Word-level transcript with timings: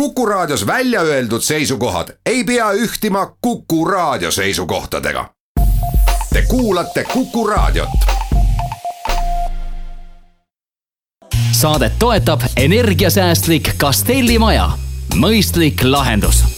Kuku 0.00 0.26
Raadios 0.26 0.66
välja 0.66 1.00
öeldud 1.00 1.40
seisukohad 1.40 2.08
ei 2.26 2.44
pea 2.44 2.72
ühtima 2.72 3.36
Kuku 3.40 3.84
Raadio 3.84 4.30
seisukohtadega. 4.30 5.30
Te 6.32 6.42
kuulate 6.42 7.04
Kuku 7.04 7.46
Raadiot. 7.46 7.88
saadet 11.52 11.92
toetab 11.98 12.40
energiasäästlik 12.56 13.70
Castelli 13.78 14.38
maja, 14.38 14.70
mõistlik 15.14 15.84
lahendus 15.84 16.55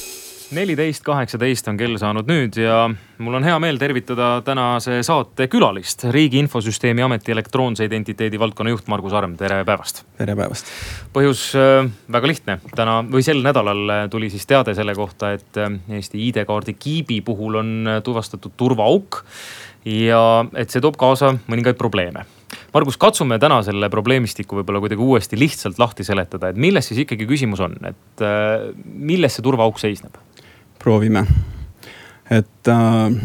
neliteist 0.55 1.05
kaheksateist 1.05 1.67
on 1.69 1.77
kell 1.77 1.99
saanud 2.01 2.29
nüüd 2.29 2.57
ja 2.61 2.87
mul 3.21 3.37
on 3.37 3.45
hea 3.45 3.57
meel 3.61 3.79
tervitada 3.81 4.29
tänase 4.47 5.01
saate 5.07 5.49
külalist, 5.53 6.07
Riigi 6.15 6.41
Infosüsteemi 6.41 7.05
Ameti 7.05 7.35
elektroonse 7.35 7.85
identiteedi 7.89 8.41
valdkonna 8.41 8.73
juht 8.73 8.89
Margus 8.89 9.17
Arm, 9.19 9.37
tere 9.41 9.61
päevast. 9.69 10.05
tere 10.19 10.37
päevast. 10.39 10.73
põhjus 11.13 11.45
äh, 11.59 11.91
väga 12.13 12.33
lihtne, 12.33 12.59
täna 12.77 13.01
või 13.05 13.25
sel 13.27 13.43
nädalal 13.45 14.09
tuli 14.13 14.31
siis 14.33 14.49
teade 14.49 14.77
selle 14.79 14.97
kohta, 14.97 15.35
et 15.37 15.61
äh, 15.61 15.77
Eesti 15.99 16.23
ID-kaardi 16.31 16.79
kiibi 16.79 17.21
puhul 17.27 17.61
on 17.61 18.01
tuvastatud 18.05 18.57
turvaauk 18.57 19.23
ja 19.85 20.23
et 20.57 20.73
see 20.73 20.85
toob 20.85 20.97
kaasa 21.01 21.35
mõningaid 21.45 21.77
probleeme 21.81 22.25
Margus, 22.75 22.99
katsume 23.01 23.39
täna 23.41 23.63
selle 23.65 23.89
probleemistiku 23.89 24.59
võib-olla 24.59 24.81
kuidagi 24.85 25.01
uuesti 25.01 25.39
lihtsalt 25.41 25.79
lahti 25.81 26.05
seletada, 26.05 26.51
et 26.51 26.59
milles 26.61 26.91
siis 26.91 27.01
ikkagi 27.07 27.25
küsimus 27.29 27.63
on, 27.65 27.77
et 27.89 28.25
äh, 28.25 28.69
milles 28.85 29.39
see 29.39 29.45
turvaauk 29.45 29.81
seisneb? 29.81 30.19
proovime. 30.79 31.25
et 32.31 32.69
äh, 32.69 33.17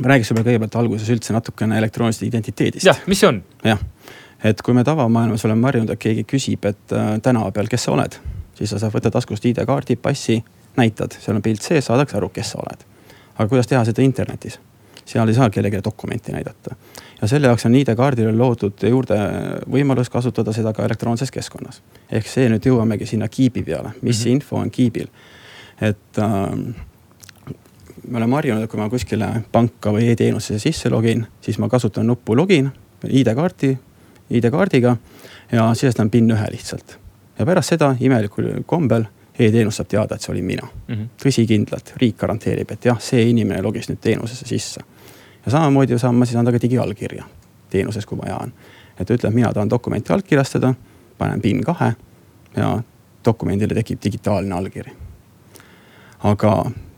räägiksime 0.00 0.42
kõigepealt 0.46 0.78
alguses 0.80 1.10
üldse 1.12 1.36
natukene 1.36 1.78
elektroonilisest 1.78 2.24
identiteedist. 2.30 2.86
jah, 2.88 3.02
mis 3.06 3.20
see 3.20 3.28
on? 3.28 3.42
jah, 3.64 3.84
et 4.44 4.64
kui 4.64 4.74
me 4.74 4.86
tavamaailmas 4.88 5.44
oleme 5.44 5.68
harjunud, 5.68 5.92
et 5.92 6.00
keegi 6.00 6.24
küsib, 6.32 6.64
et 6.64 6.96
äh, 6.96 7.12
tänava 7.22 7.52
peal, 7.52 7.68
kes 7.68 7.84
sa 7.86 7.92
oled, 7.92 8.16
siis 8.56 8.72
sa 8.72 8.80
saad 8.80 8.96
võtta 8.96 9.12
taskust 9.12 9.44
ID-kaardi, 9.52 10.00
passi, 10.00 10.40
näitad, 10.80 11.20
seal 11.20 11.36
on 11.36 11.44
pilt 11.44 11.66
sees, 11.66 11.84
saadakse 11.92 12.16
aru, 12.16 12.32
kes 12.32 12.56
sa 12.56 12.64
oled. 12.64 12.88
aga 13.36 13.48
kuidas 13.52 13.68
teha 13.68 13.84
seda 13.84 14.02
internetis? 14.02 14.56
Seal 15.10 15.28
ei 15.28 15.34
saa 15.34 15.50
kellelegi 15.50 15.82
dokumenti 15.84 16.32
näidata. 16.32 16.76
ja 17.20 17.28
selle 17.28 17.50
jaoks 17.50 17.66
on 17.66 17.74
ID-kaardile 17.74 18.32
loodud 18.36 18.86
juurde 18.88 19.18
võimalus 19.70 20.10
kasutada 20.10 20.52
seda 20.52 20.72
ka 20.72 20.84
elektroonses 20.86 21.30
keskkonnas. 21.30 21.82
ehk 22.10 22.26
see 22.26 22.48
nüüd 22.48 22.66
jõuamegi 22.66 23.06
sinna 23.06 23.28
kiibi 23.28 23.62
peale, 23.62 23.92
mis 24.02 24.18
mm 24.18 24.24
-hmm. 24.24 24.32
info 24.32 24.56
on 24.56 24.70
kiibil 24.70 25.10
et 25.80 26.18
äh, 26.18 26.74
me 28.08 28.18
oleme 28.18 28.34
harjunud, 28.34 28.64
et 28.64 28.70
kui 28.70 28.80
ma 28.80 28.88
kuskile 28.92 29.28
panka 29.52 29.92
või 29.94 30.10
e-teenusesse 30.12 30.60
sisse 30.62 30.90
login, 30.92 31.26
siis 31.44 31.58
ma 31.58 31.68
kasutan 31.72 32.08
nuppu 32.10 32.36
login 32.36 32.70
ID-kaarti, 33.06 33.72
ID-kaardiga 34.36 34.96
ja 35.52 35.70
sisestan 35.74 36.10
PIN 36.10 36.30
ühe 36.34 36.52
lihtsalt. 36.52 36.98
ja 37.38 37.46
pärast 37.46 37.72
seda 37.72 37.94
imelikul 38.00 38.50
kombel 38.66 39.06
e-teenus 39.38 39.80
saab 39.80 39.88
teada, 39.88 40.14
et 40.14 40.22
see 40.22 40.32
olin 40.32 40.44
mina 40.44 40.66
mm 40.66 40.94
-hmm.. 40.94 41.08
tõsikindlalt, 41.22 41.94
riik 41.96 42.16
garanteerib, 42.16 42.70
et 42.70 42.84
jah, 42.84 43.00
see 43.00 43.22
inimene 43.30 43.62
logis 43.62 43.88
nüüd 43.88 44.00
teenusesse 44.00 44.46
sisse. 44.46 44.80
Ja 45.46 45.50
samamoodi 45.50 45.98
saan 45.98 46.14
ma 46.14 46.28
siis 46.28 46.36
anda 46.36 46.52
ka 46.52 46.62
digiallkirja 46.62 47.24
teenuses, 47.70 48.06
kui 48.06 48.18
vaja 48.18 48.36
on. 48.36 48.52
et 49.00 49.10
ütleb, 49.10 49.34
mina 49.34 49.52
tahan 49.52 49.70
dokumenti 49.70 50.12
allkirjastada, 50.12 50.74
panen 51.18 51.40
PIN 51.40 51.62
kahe 51.64 51.94
ja 52.56 52.82
dokumendile 53.24 53.74
tekib 53.74 54.02
digitaalne 54.04 54.54
allkiri 54.54 54.92
aga 56.24 56.54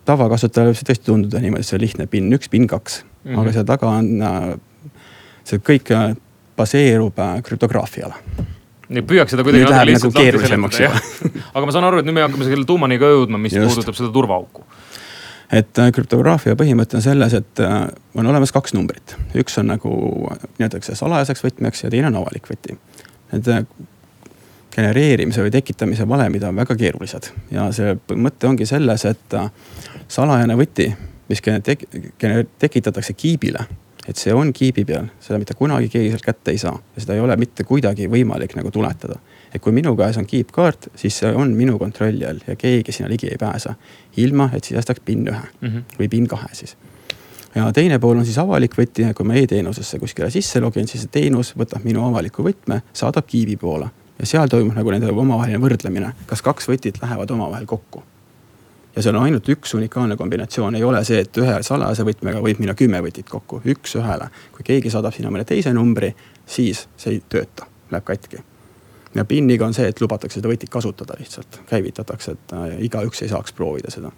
tavakasutajale 0.09 0.73
võib 0.73 0.81
see 0.81 0.89
tõesti 0.89 1.07
tunduda 1.07 1.43
niimoodi, 1.43 1.67
see 1.67 1.81
lihtne 1.81 2.09
PIN 2.11 2.33
üks, 2.35 2.51
PIN 2.51 2.67
kaks 2.71 3.03
mm, 3.03 3.31
-hmm. 3.31 3.41
aga 3.41 3.53
seal 3.53 3.69
taga 3.69 3.93
on, 4.01 4.11
äh, 4.23 4.97
see 5.45 5.63
kõik 5.63 5.93
äh, 5.95 6.17
baseerub 6.57 7.19
äh, 7.19 7.39
krüptograafiale 7.47 8.19
nii 8.93 9.05
püüaks 9.09 9.33
seda 9.35 9.45
kuidagi 9.47 9.65
nagu 9.65 9.79
aga 11.55 11.67
ma 11.67 11.75
saan 11.75 11.89
aru, 11.89 12.03
et 12.03 12.09
nüüd 12.09 12.19
me 12.19 12.25
hakkame 12.27 12.49
selle 12.49 12.67
tuumani 12.69 12.99
ka 13.01 13.13
jõudma, 13.13 13.41
mis 13.41 13.55
Just. 13.57 13.73
puudutab 13.73 13.97
seda 13.97 14.11
turvaauku. 14.13 14.65
Et 15.53 15.79
krüptograafia 15.95 16.57
põhimõte 16.57 16.97
on 16.97 17.05
selles, 17.05 17.35
et 17.37 17.63
on 17.63 18.27
olemas 18.27 18.53
kaks 18.55 18.73
numbrit, 18.77 19.17
üks 19.37 19.59
on 19.61 19.69
nagu 19.73 19.93
nimetatakse 20.59 20.97
salajaseks 20.97 21.45
võtmeks 21.45 21.85
ja 21.85 21.91
teine 21.93 22.09
on 22.09 22.21
avalik 22.23 22.49
võti. 22.49 22.79
Need 23.33 23.49
genereerimise 24.73 25.45
või 25.45 25.53
tekitamise 25.53 26.09
valemid 26.09 26.45
on 26.49 26.57
väga 26.57 26.77
keerulised 26.79 27.29
ja 27.53 27.69
see 27.77 27.95
mõte 28.17 28.49
ongi 28.49 28.67
selles, 28.69 29.05
et 29.09 29.37
äh, 29.37 29.51
salajane 30.09 30.57
võti, 30.59 30.89
mis 31.29 31.43
tekitatakse 32.59 33.17
kiibile, 33.17 33.67
et 34.09 34.19
see 34.19 34.35
on 34.35 34.53
kiibi 34.53 34.85
peal, 34.85 35.07
seda 35.23 35.39
mitte 35.39 35.55
kunagi 35.55 35.89
keegi 35.93 36.11
sealt 36.11 36.25
kätte 36.27 36.51
ei 36.51 36.59
saa 36.59 36.75
ja 36.75 37.05
seda 37.05 37.15
ei 37.15 37.21
ole 37.23 37.37
mitte 37.37 37.65
kuidagi 37.65 38.09
võimalik 38.11 38.57
nagu 38.59 38.71
tuletada. 38.71 39.19
et 39.55 39.61
kui 39.63 39.73
minu 39.73 39.97
käes 39.97 40.17
on 40.19 40.27
kiipkaart, 40.27 40.89
siis 40.97 41.19
see 41.19 41.35
on 41.35 41.55
minu 41.57 41.79
kontrolli 41.79 42.27
all 42.27 42.41
ja 42.47 42.57
keegi 42.57 42.93
sinna 42.93 43.11
ligi 43.11 43.29
ei 43.29 43.39
pääse. 43.39 43.75
ilma, 44.17 44.51
et 44.53 44.65
sisestaks 44.65 45.01
PIN 45.05 45.29
ühe 45.29 45.47
mm 45.61 45.69
-hmm. 45.69 45.83
või 45.99 46.09
PIN 46.09 46.27
kahe 46.27 46.49
siis 46.53 46.77
ja 47.55 47.73
teine 47.73 47.99
pool 47.99 48.19
on 48.19 48.25
siis 48.25 48.39
avalik 48.39 48.75
võti, 48.79 49.15
kui 49.15 49.27
ma 49.27 49.35
e-teenusesse 49.35 49.99
kuskile 49.99 50.31
sisse 50.31 50.61
login, 50.61 50.89
siis 50.89 51.03
see 51.03 51.21
teenus 51.21 51.55
võtab 51.57 51.85
minu 51.85 52.05
avaliku 52.07 52.43
võtme, 52.43 52.81
saadab 52.93 53.27
kiibi 53.27 53.57
poole 53.57 53.91
ja 54.19 54.27
seal 54.27 54.49
toimub 54.49 54.77
nagu 54.79 54.95
nende 54.95 55.11
omavaheline 55.11 55.61
võrdlemine, 55.63 56.13
kas 56.27 56.43
kaks 56.43 56.69
võtit 56.71 57.01
lähevad 57.03 57.31
omavahel 57.31 57.67
kokku. 57.67 58.03
Ja 58.97 59.03
seal 59.03 59.17
on 59.17 59.27
ainult 59.27 59.49
üks 59.49 59.75
unikaalne 59.75 60.17
kombinatsioon, 60.17 60.77
ei 60.77 60.85
ole 60.85 61.03
see, 61.09 61.23
et 61.25 61.41
ühe 61.41 61.57
salajase 61.65 62.05
võtmega 62.07 62.43
võib 62.45 62.61
minna 62.63 62.75
kümme 62.79 63.01
võtit 63.05 63.29
kokku, 63.31 63.63
üks-ühele. 63.75 64.29
kui 64.53 64.67
keegi 64.69 64.93
saadab 64.93 65.15
sinna 65.17 65.33
mõne 65.33 65.47
teise 65.49 65.73
numbri, 65.73 66.13
siis 66.47 66.87
see 66.97 67.17
ei 67.17 67.23
tööta, 67.29 67.69
läheb 67.91 68.05
katki. 68.05 68.43
ja 69.15 69.25
PIN-iga 69.25 69.67
on 69.67 69.75
see, 69.75 69.89
et 69.89 70.01
lubatakse 70.01 70.41
seda 70.41 70.53
võtit 70.53 70.71
kasutada 70.73 71.17
lihtsalt, 71.19 71.63
käivitatakse, 71.71 72.37
et 72.37 72.57
äh, 72.57 72.79
igaüks 72.89 73.23
ei 73.23 73.33
saaks 73.33 73.53
proovida 73.57 73.91
seda 73.91 74.13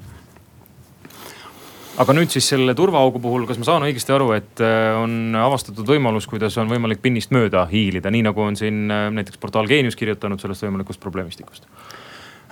aga 1.98 2.14
nüüd 2.16 2.32
siis 2.34 2.46
selle 2.50 2.74
turvaaugu 2.74 3.20
puhul, 3.22 3.46
kas 3.46 3.58
ma 3.60 3.68
saan 3.68 3.84
õigesti 3.86 4.14
aru, 4.14 4.32
et 4.36 4.62
äh, 4.64 4.90
on 4.98 5.36
avastatud 5.38 5.86
võimalus, 5.88 6.26
kuidas 6.30 6.56
on 6.58 6.70
võimalik 6.70 7.02
PIN-ist 7.04 7.34
mööda 7.34 7.66
hiilida, 7.70 8.10
nii 8.10 8.24
nagu 8.26 8.42
on 8.42 8.58
siin 8.58 8.88
äh, 8.90 9.06
näiteks 9.14 9.38
portaal 9.42 9.70
Geenius 9.70 9.98
kirjutanud 9.98 10.42
sellest 10.42 10.66
võimalikust 10.66 11.02
probleemistikust? 11.02 11.68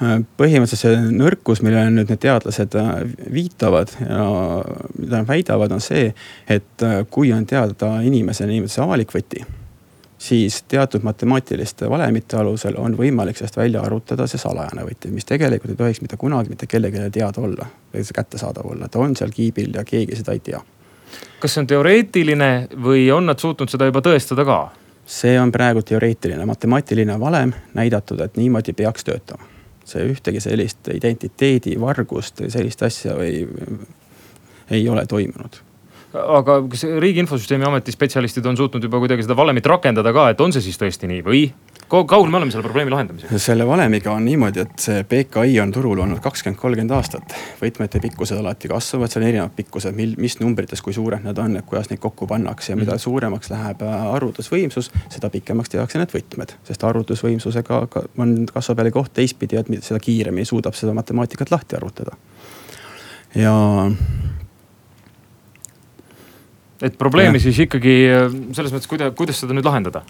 Äh, 0.02 0.18
põhimõtteliselt 0.40 0.82
see 0.82 1.16
nõrkus, 1.16 1.62
millele 1.62 1.92
nüüd 1.94 2.10
need 2.10 2.22
teadlased 2.22 2.76
viitavad 3.32 3.94
ja 4.02 4.28
mida 4.98 5.22
nad 5.22 5.28
väidavad, 5.28 5.74
on 5.74 5.82
see, 5.84 6.10
et 6.50 6.86
kui 7.10 7.32
on 7.32 7.46
teada 7.46 7.98
inimese 8.02 8.48
niimoodi 8.50 8.80
avalik 8.82 9.14
võti 9.14 9.44
siis 10.22 10.62
teatud 10.62 11.02
matemaatiliste 11.02 11.90
valemite 11.90 12.36
alusel 12.36 12.74
on 12.78 12.94
võimalik 12.98 13.36
sellest 13.36 13.56
välja 13.56 13.80
arvutada 13.82 14.26
see 14.30 14.38
salajane 14.38 14.84
võti, 14.86 15.10
mis 15.10 15.26
tegelikult 15.26 15.72
ei 15.74 15.78
tohiks 15.80 16.00
mitte 16.04 16.16
kunagi 16.16 16.52
mitte 16.52 16.66
kellelegi 16.70 17.10
teada 17.10 17.42
olla 17.42 17.66
või 17.94 18.04
kättesaadav 18.14 18.68
olla, 18.70 18.88
ta 18.88 19.02
on 19.02 19.16
seal 19.18 19.34
kiibil 19.34 19.74
ja 19.74 19.84
keegi 19.84 20.16
seda 20.20 20.36
ei 20.36 20.40
tea. 20.40 20.60
kas 21.40 21.54
see 21.54 21.64
on 21.64 21.70
teoreetiline 21.74 22.50
või 22.84 23.08
on 23.10 23.26
nad 23.26 23.42
suutnud 23.42 23.70
seda 23.70 23.90
juba 23.90 24.04
tõestada 24.06 24.46
ka? 24.46 24.60
see 25.06 25.34
on 25.40 25.52
praegu 25.52 25.82
teoreetiline, 25.82 26.46
matemaatiline 26.46 27.18
valem 27.20 27.52
näidatud, 27.74 28.20
et 28.20 28.36
niimoodi 28.36 28.72
peaks 28.72 29.04
töötama. 29.04 29.51
See 29.88 30.06
ühtegi 30.12 30.40
sellist 30.42 30.88
identiteedivargust, 30.94 32.44
sellist 32.52 32.82
asja 32.86 33.16
ei, 33.24 33.44
ei 34.70 34.88
ole 34.88 35.06
toimunud 35.10 35.60
aga 36.12 36.58
kas 36.68 36.84
Riigi 37.00 37.22
Infosüsteemi 37.24 37.64
Ameti 37.66 37.92
spetsialistid 37.94 38.46
on 38.46 38.56
suutnud 38.56 38.84
juba 38.84 39.00
kuidagi 39.02 39.24
seda 39.24 39.36
valemit 39.36 39.66
rakendada 39.66 40.12
ka, 40.12 40.28
et 40.32 40.40
on 40.44 40.52
see 40.52 40.64
siis 40.66 40.80
tõesti 40.80 41.08
nii 41.10 41.24
või? 41.26 41.46
Kaugel 41.88 42.30
me 42.30 42.36
oleme 42.36 42.52
selle 42.52 42.64
probleemi 42.64 42.92
lahendamisega? 42.92 43.38
selle 43.38 43.66
valemiga 43.66 44.12
on 44.12 44.24
niimoodi, 44.24 44.62
et 44.64 44.84
see 44.84 45.02
PKI 45.08 45.58
on 45.62 45.72
turul 45.74 46.00
olnud 46.04 46.20
kakskümmend, 46.24 46.60
kolmkümmend 46.60 46.94
aastat. 46.96 47.34
võtmete 47.60 48.00
pikkused 48.02 48.38
alati 48.38 48.70
kasvavad, 48.70 49.12
seal 49.12 49.24
on 49.24 49.28
erinevad 49.28 49.54
pikkused, 49.56 49.96
mil, 49.96 50.14
mis 50.22 50.38
numbrites, 50.40 50.82
kui 50.84 50.94
suured 50.96 51.24
need 51.24 51.38
on, 51.42 51.56
et 51.60 51.68
kuidas 51.68 51.90
neid 51.90 52.00
kokku 52.02 52.26
pannakse 52.30 52.72
ja 52.72 52.78
mida 52.78 52.94
mm. 52.94 53.04
suuremaks 53.04 53.52
läheb 53.52 53.84
äh, 53.86 54.06
arvutusvõimsus, 54.16 54.90
seda 55.12 55.30
pikemaks 55.32 55.74
tehakse 55.74 56.00
need 56.00 56.14
võtmed. 56.14 56.56
sest 56.68 56.88
arvutusvõimsusega 56.88 57.82
on, 58.22 58.34
kasvab 58.52 58.82
jälle 58.82 58.94
koht 58.94 59.14
teistpidi, 59.20 59.60
et 59.60 59.72
seda 59.84 60.00
kiiremini 60.02 60.48
suudab 60.48 60.78
seda 60.78 60.94
matemaatikat 60.96 61.52
lahti 61.54 61.78
arvutada. 61.78 62.16
ja 63.34 63.54
et 66.82 66.98
probleemi 66.98 67.38
ja. 67.38 67.46
siis 67.46 67.64
ikkagi 67.66 67.96
selles 68.52 68.74
mõttes, 68.74 68.90
kuidas, 68.90 69.14
kuidas 69.16 69.40
seda 69.44 69.54
nüüd 69.56 69.66
lahendada? 69.66 70.02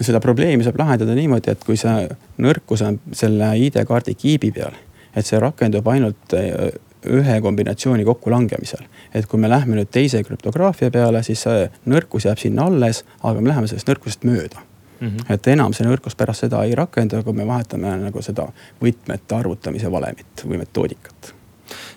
Seda 0.00 0.20
probleemi 0.20 0.64
saab 0.64 0.78
lahendada 0.78 1.14
niimoodi, 1.14 1.52
et 1.52 1.64
kui 1.64 1.76
see 1.78 2.08
nõrkus 2.42 2.82
on 2.86 2.98
selle 3.12 3.52
ID-kaardi 3.66 4.16
kiibi 4.18 4.50
peal, 4.54 4.74
et 5.14 5.26
see 5.26 5.40
rakendub 5.42 5.86
ainult 5.90 6.34
äh, 6.38 6.74
ühe 7.04 7.40
kombinatsiooni 7.40 8.04
kokkulangemisel. 8.04 8.84
et 9.14 9.26
kui 9.26 9.40
me 9.40 9.48
lähme 9.48 9.76
nüüd 9.76 9.90
teise 9.92 10.22
krüptograafia 10.24 10.90
peale, 10.90 11.22
siis 11.22 11.44
see 11.46 11.68
nõrkus 11.86 12.24
jääb 12.26 12.40
sinna 12.40 12.66
alles, 12.70 13.04
aga 13.22 13.40
me 13.40 13.52
läheme 13.52 13.68
sellest 13.68 13.88
nõrkusest 13.88 14.24
mööda 14.24 14.64
mm. 15.00 15.08
-hmm. 15.08 15.32
et 15.34 15.46
enam 15.46 15.72
see 15.72 15.86
nõrkus 15.86 16.16
pärast 16.16 16.46
seda 16.46 16.64
ei 16.64 16.74
rakendu, 16.74 17.22
kui 17.22 17.32
me 17.32 17.46
vahetame 17.46 17.96
nagu 17.96 18.22
seda 18.22 18.48
võtmete 18.82 19.36
arvutamise 19.36 19.92
valemit 19.92 20.46
või 20.48 20.58
metoodikat 20.64 21.33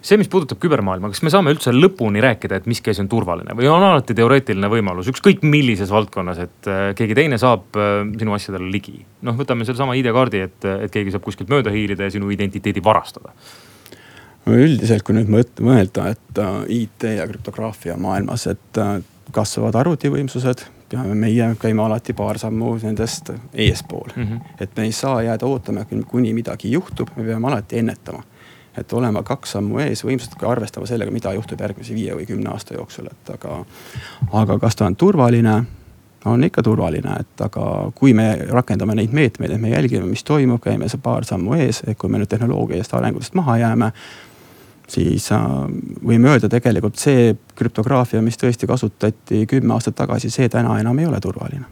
see, 0.08 0.18
mis 0.20 0.30
puudutab 0.32 0.60
kübermaailma, 0.64 1.12
kas 1.12 1.24
me 1.26 1.32
saame 1.34 1.52
üldse 1.56 1.74
lõpuni 1.76 2.22
rääkida, 2.24 2.62
et 2.62 2.70
miski 2.70 2.94
asi 2.94 3.04
on 3.04 3.10
turvaline 3.12 3.56
või 3.58 3.70
on 3.72 3.84
alati 3.84 4.16
teoreetiline 4.18 4.70
võimalus, 4.72 5.10
ükskõik 5.12 5.44
millises 5.48 5.92
valdkonnas, 5.94 6.42
et 6.46 6.70
äh, 6.72 6.84
keegi 6.98 7.18
teine 7.18 7.40
saab 7.42 7.78
äh, 7.80 8.00
sinu 8.20 8.38
asjadele 8.38 8.70
ligi. 8.72 9.00
noh, 9.28 9.38
võtame 9.38 9.68
sellesama 9.68 9.98
ID-kaardi, 10.00 10.44
et, 10.48 10.70
et 10.88 10.94
keegi 10.94 11.16
saab 11.16 11.26
kuskilt 11.28 11.52
mööda 11.52 11.74
hiilida 11.74 12.08
ja 12.08 12.16
sinu 12.18 12.32
identiteedi 12.34 12.84
varastada 12.84 13.36
üldiselt, 14.48 15.04
kui 15.04 15.12
nüüd 15.18 15.60
mõelda, 15.60 16.08
et 16.16 16.40
äh, 16.40 16.58
IT 16.84 17.10
ja 17.18 17.28
krüptograafia 17.28 17.98
maailmas, 18.00 18.48
et 18.48 18.82
kasvavad 19.36 19.76
arvutivõimsused 19.76 20.64
ja 20.94 21.04
meie 21.04 21.50
käime 21.60 21.84
alati 21.84 22.16
paar 22.16 22.40
sammu 22.40 22.78
nendest 22.80 23.34
eespool 23.54 24.08
mm. 24.16 24.24
-hmm. 24.24 24.56
et 24.64 24.78
me 24.78 24.88
ei 24.88 24.92
saa 24.96 25.22
jääda 25.22 25.46
ootama, 25.46 25.84
kuni 26.08 26.34
midagi 26.34 26.72
juhtub, 26.72 27.12
me 27.18 27.24
peame 27.24 27.48
alati 27.48 27.84
ennetama 27.84 28.24
et 28.78 28.94
olema 28.94 29.24
kaks 29.24 29.56
sammu 29.58 29.82
ees, 29.84 30.04
võimsalt 30.06 30.38
ka 30.40 30.52
arvestama 30.52 30.88
sellega, 30.90 31.12
mida 31.12 31.34
juhtub 31.34 31.62
järgmise 31.62 31.96
viie 31.96 32.16
või 32.16 32.28
kümne 32.30 32.52
aasta 32.54 32.78
jooksul, 32.78 33.10
et 33.12 33.34
aga. 33.34 33.64
aga 34.44 34.60
kas 34.60 34.76
ta 34.76 34.86
on 34.86 34.96
turvaline? 34.96 35.64
on 36.28 36.44
ikka 36.44 36.60
turvaline, 36.66 37.14
et 37.22 37.42
aga 37.42 37.66
kui 37.96 38.12
me 38.14 38.26
rakendame 38.50 38.98
neid 38.98 39.14
meetmeid, 39.16 39.52
et 39.54 39.62
me 39.62 39.70
jälgime, 39.70 40.04
mis 40.10 40.26
toimub, 40.28 40.60
käime 40.60 40.90
see 40.92 41.00
paar 41.00 41.24
sammu 41.24 41.54
ees, 41.56 41.84
et 41.88 41.96
kui 41.98 42.10
me 42.12 42.20
nüüd 42.20 42.28
tehnoloogiast 42.28 42.96
arengutest 42.98 43.38
maha 43.38 43.56
jääme 43.62 43.92
siis 44.88 45.32
äh, 45.32 45.46
võime 46.08 46.32
öelda 46.32 46.50
tegelikult 46.50 47.00
see 47.00 47.34
krüptograafia, 47.56 48.22
mis 48.24 48.40
tõesti 48.40 48.68
kasutati 48.68 49.46
kümme 49.50 49.76
aastat 49.76 49.98
tagasi, 50.00 50.32
see 50.34 50.50
täna 50.52 50.80
enam 50.82 51.00
ei 51.00 51.08
ole 51.10 51.20
turvaline. 51.24 51.66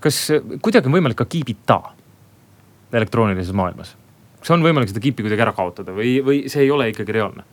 kas 0.00 0.18
kuidagi 0.62 0.90
on 0.90 0.98
võimalik 0.98 1.18
ka 1.22 1.28
kiibita 1.30 1.80
elektroonilises 2.92 3.54
maailmas? 3.54 3.96
Kas 4.40 4.52
on 4.56 4.64
võimalik 4.64 4.90
seda 4.90 5.02
kiipi 5.04 5.26
kuidagi 5.26 5.46
ära 5.46 5.56
kaotada 5.56 5.94
või, 5.96 6.18
või 6.24 6.44
see 6.50 6.66
ei 6.66 6.74
ole 6.74 6.90
ikkagi 6.92 7.16
reaalne? 7.16 7.46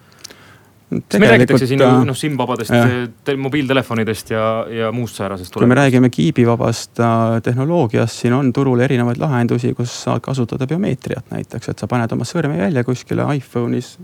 kas 0.87 1.19
meil 1.19 1.33
räägitakse 1.33 1.67
siin 1.67 1.81
noh 1.83 2.15
SIM-vabadest 2.15 3.27
mobiiltelefonidest 3.37 4.29
ja, 4.31 4.43
ja 4.71 4.91
muust 4.95 5.19
säärasest. 5.19 5.53
kui 5.53 5.67
me 5.67 5.75
räägime 5.75 6.09
kiibivabast 6.09 6.99
äh, 7.03 7.41
tehnoloogiast, 7.43 8.21
siin 8.23 8.33
on 8.33 8.53
turul 8.53 8.79
erinevaid 8.79 9.19
lahendusi, 9.19 9.73
kus 9.75 9.91
saad 10.05 10.23
kasutada 10.23 10.67
biomeetriat 10.67 11.33
näiteks, 11.35 11.73
et 11.73 11.83
sa 11.83 11.91
paned 11.91 12.15
oma 12.15 12.27
sõrmejälje 12.27 12.85
kuskile 12.87 13.27
iPhone'is, 13.35 13.97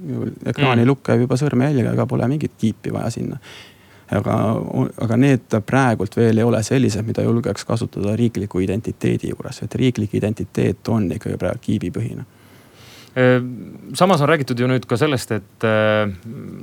ekraani 0.45 0.83
mm. 0.83 0.89
lukk 0.91 1.07
käib 1.07 1.23
juba 1.23 1.39
sõrmejäljega, 1.39 2.07
pole 2.09 2.27
mingit 2.27 2.59
kiipi 2.59 2.91
vaja 2.93 3.15
sinna 3.15 3.39
aga, 4.11 4.37
aga 5.07 5.17
need 5.23 5.59
praegult 5.65 6.19
veel 6.19 6.43
ei 6.43 6.51
ole 6.51 6.59
sellised, 6.67 7.07
mida 7.07 7.23
julgeks 7.23 7.63
kasutada 7.65 8.17
riikliku 8.19 8.59
identiteedi 8.59 9.31
juures, 9.31 9.63
et 9.63 9.75
riiklik 9.79 10.19
identiteet 10.19 10.91
on 10.91 11.07
ikkagi 11.15 11.39
praegu 11.39 11.63
kiibipõhine 11.63 12.27
samas 13.93 14.21
on 14.21 14.29
räägitud 14.29 14.59
ju 14.59 14.67
nüüd 14.67 14.85
ka 14.89 14.97
sellest, 14.97 15.31
et 15.35 15.65
äh, 15.67 16.09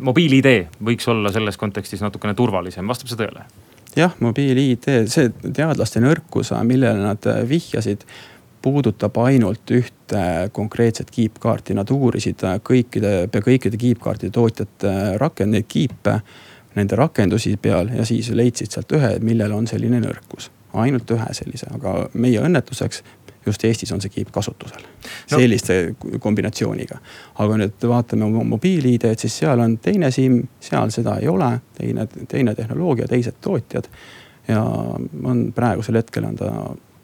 mobiil-ID 0.03 0.51
võiks 0.83 1.07
olla 1.11 1.31
selles 1.33 1.59
kontekstis 1.61 2.03
natukene 2.03 2.35
turvalisem, 2.35 2.89
vastab 2.91 3.11
see 3.11 3.21
tõele? 3.21 3.45
jah, 3.97 4.15
mobiil-ID, 4.23 4.91
see 5.11 5.31
teadlaste 5.47 6.03
nõrkus, 6.03 6.53
millele 6.67 7.03
nad 7.05 7.31
äh, 7.31 7.43
vihjasid, 7.49 8.03
puudutab 8.63 9.17
ainult 9.23 9.71
ühte 9.73 10.51
konkreetset 10.53 11.11
kiipkaarti, 11.15 11.75
nad 11.79 11.91
uurisid 11.95 12.43
äh, 12.45 12.59
kõikide, 12.67 13.15
pea 13.33 13.47
kõikide 13.47 13.79
kiipkaartide 13.81 14.35
tootjate 14.35 14.95
rakend-, 15.23 15.55
neid 15.55 15.71
kiipe, 15.71 16.21
nende 16.75 16.99
rakendusi 16.99 17.57
peal 17.63 17.91
ja 17.95 18.07
siis 18.07 18.31
leidsid 18.35 18.75
sealt 18.75 18.99
ühe, 18.99 19.17
millel 19.27 19.55
on 19.55 19.71
selline 19.71 20.03
nõrkus 20.03 20.51
ainult 20.79 21.11
ühe 21.11 21.33
sellise, 21.35 21.67
aga 21.75 21.95
meie 22.15 22.43
õnnetuseks 22.43 23.03
just 23.47 23.65
Eestis 23.65 23.93
on 23.93 24.01
see 24.01 24.13
kiip 24.13 24.31
kasutusel 24.35 24.83
no. 24.83 25.39
selliste 25.39 25.95
kombinatsiooniga. 26.21 26.99
aga 27.39 27.61
nüüd 27.63 27.89
vaatame 27.89 28.29
mobiil-ID-d, 28.55 29.15
siis 29.19 29.39
seal 29.43 29.61
on 29.65 29.79
teine 29.83 30.11
SIM, 30.15 30.43
seal 30.61 30.93
seda 30.95 31.17
ei 31.21 31.29
ole, 31.29 31.53
teine, 31.79 32.07
teine 32.29 32.55
tehnoloogia, 32.55 33.09
teised 33.09 33.41
tootjad. 33.41 33.89
ja 34.49 34.63
on 35.25 35.51
praegusel 35.55 36.01
hetkel 36.01 36.25
on 36.29 36.37
ta 36.37 36.53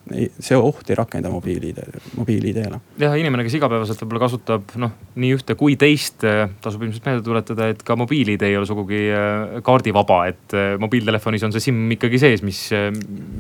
see 0.07 0.55
oht 0.55 0.91
ei 0.91 0.97
rakenda 0.99 1.31
mobiil-ID, 1.33 1.81
mobiil-ID-le. 2.15 2.79
jah, 3.01 3.15
inimene, 3.19 3.43
kes 3.47 3.57
igapäevaselt 3.59 4.03
võib-olla 4.05 4.23
kasutab 4.23 4.75
noh, 4.79 4.93
nii 5.19 5.33
ühte 5.35 5.57
kui 5.59 5.75
teist, 5.81 6.23
eh, 6.27 6.45
tasub 6.63 6.85
ilmselt 6.87 7.09
meelde 7.09 7.25
tuletada, 7.27 7.67
et 7.75 7.83
ka 7.87 7.97
mobiil-ID 7.99 8.45
ei 8.47 8.55
ole 8.59 8.69
sugugi 8.69 9.01
eh, 9.11 9.57
kaardivaba, 9.67 10.21
et 10.31 10.55
eh, 10.55 10.77
mobiiltelefonis 10.83 11.47
on 11.49 11.57
see 11.57 11.65
SIM 11.67 11.81
ikkagi 11.97 12.21
sees, 12.23 12.45
mis, 12.47 12.61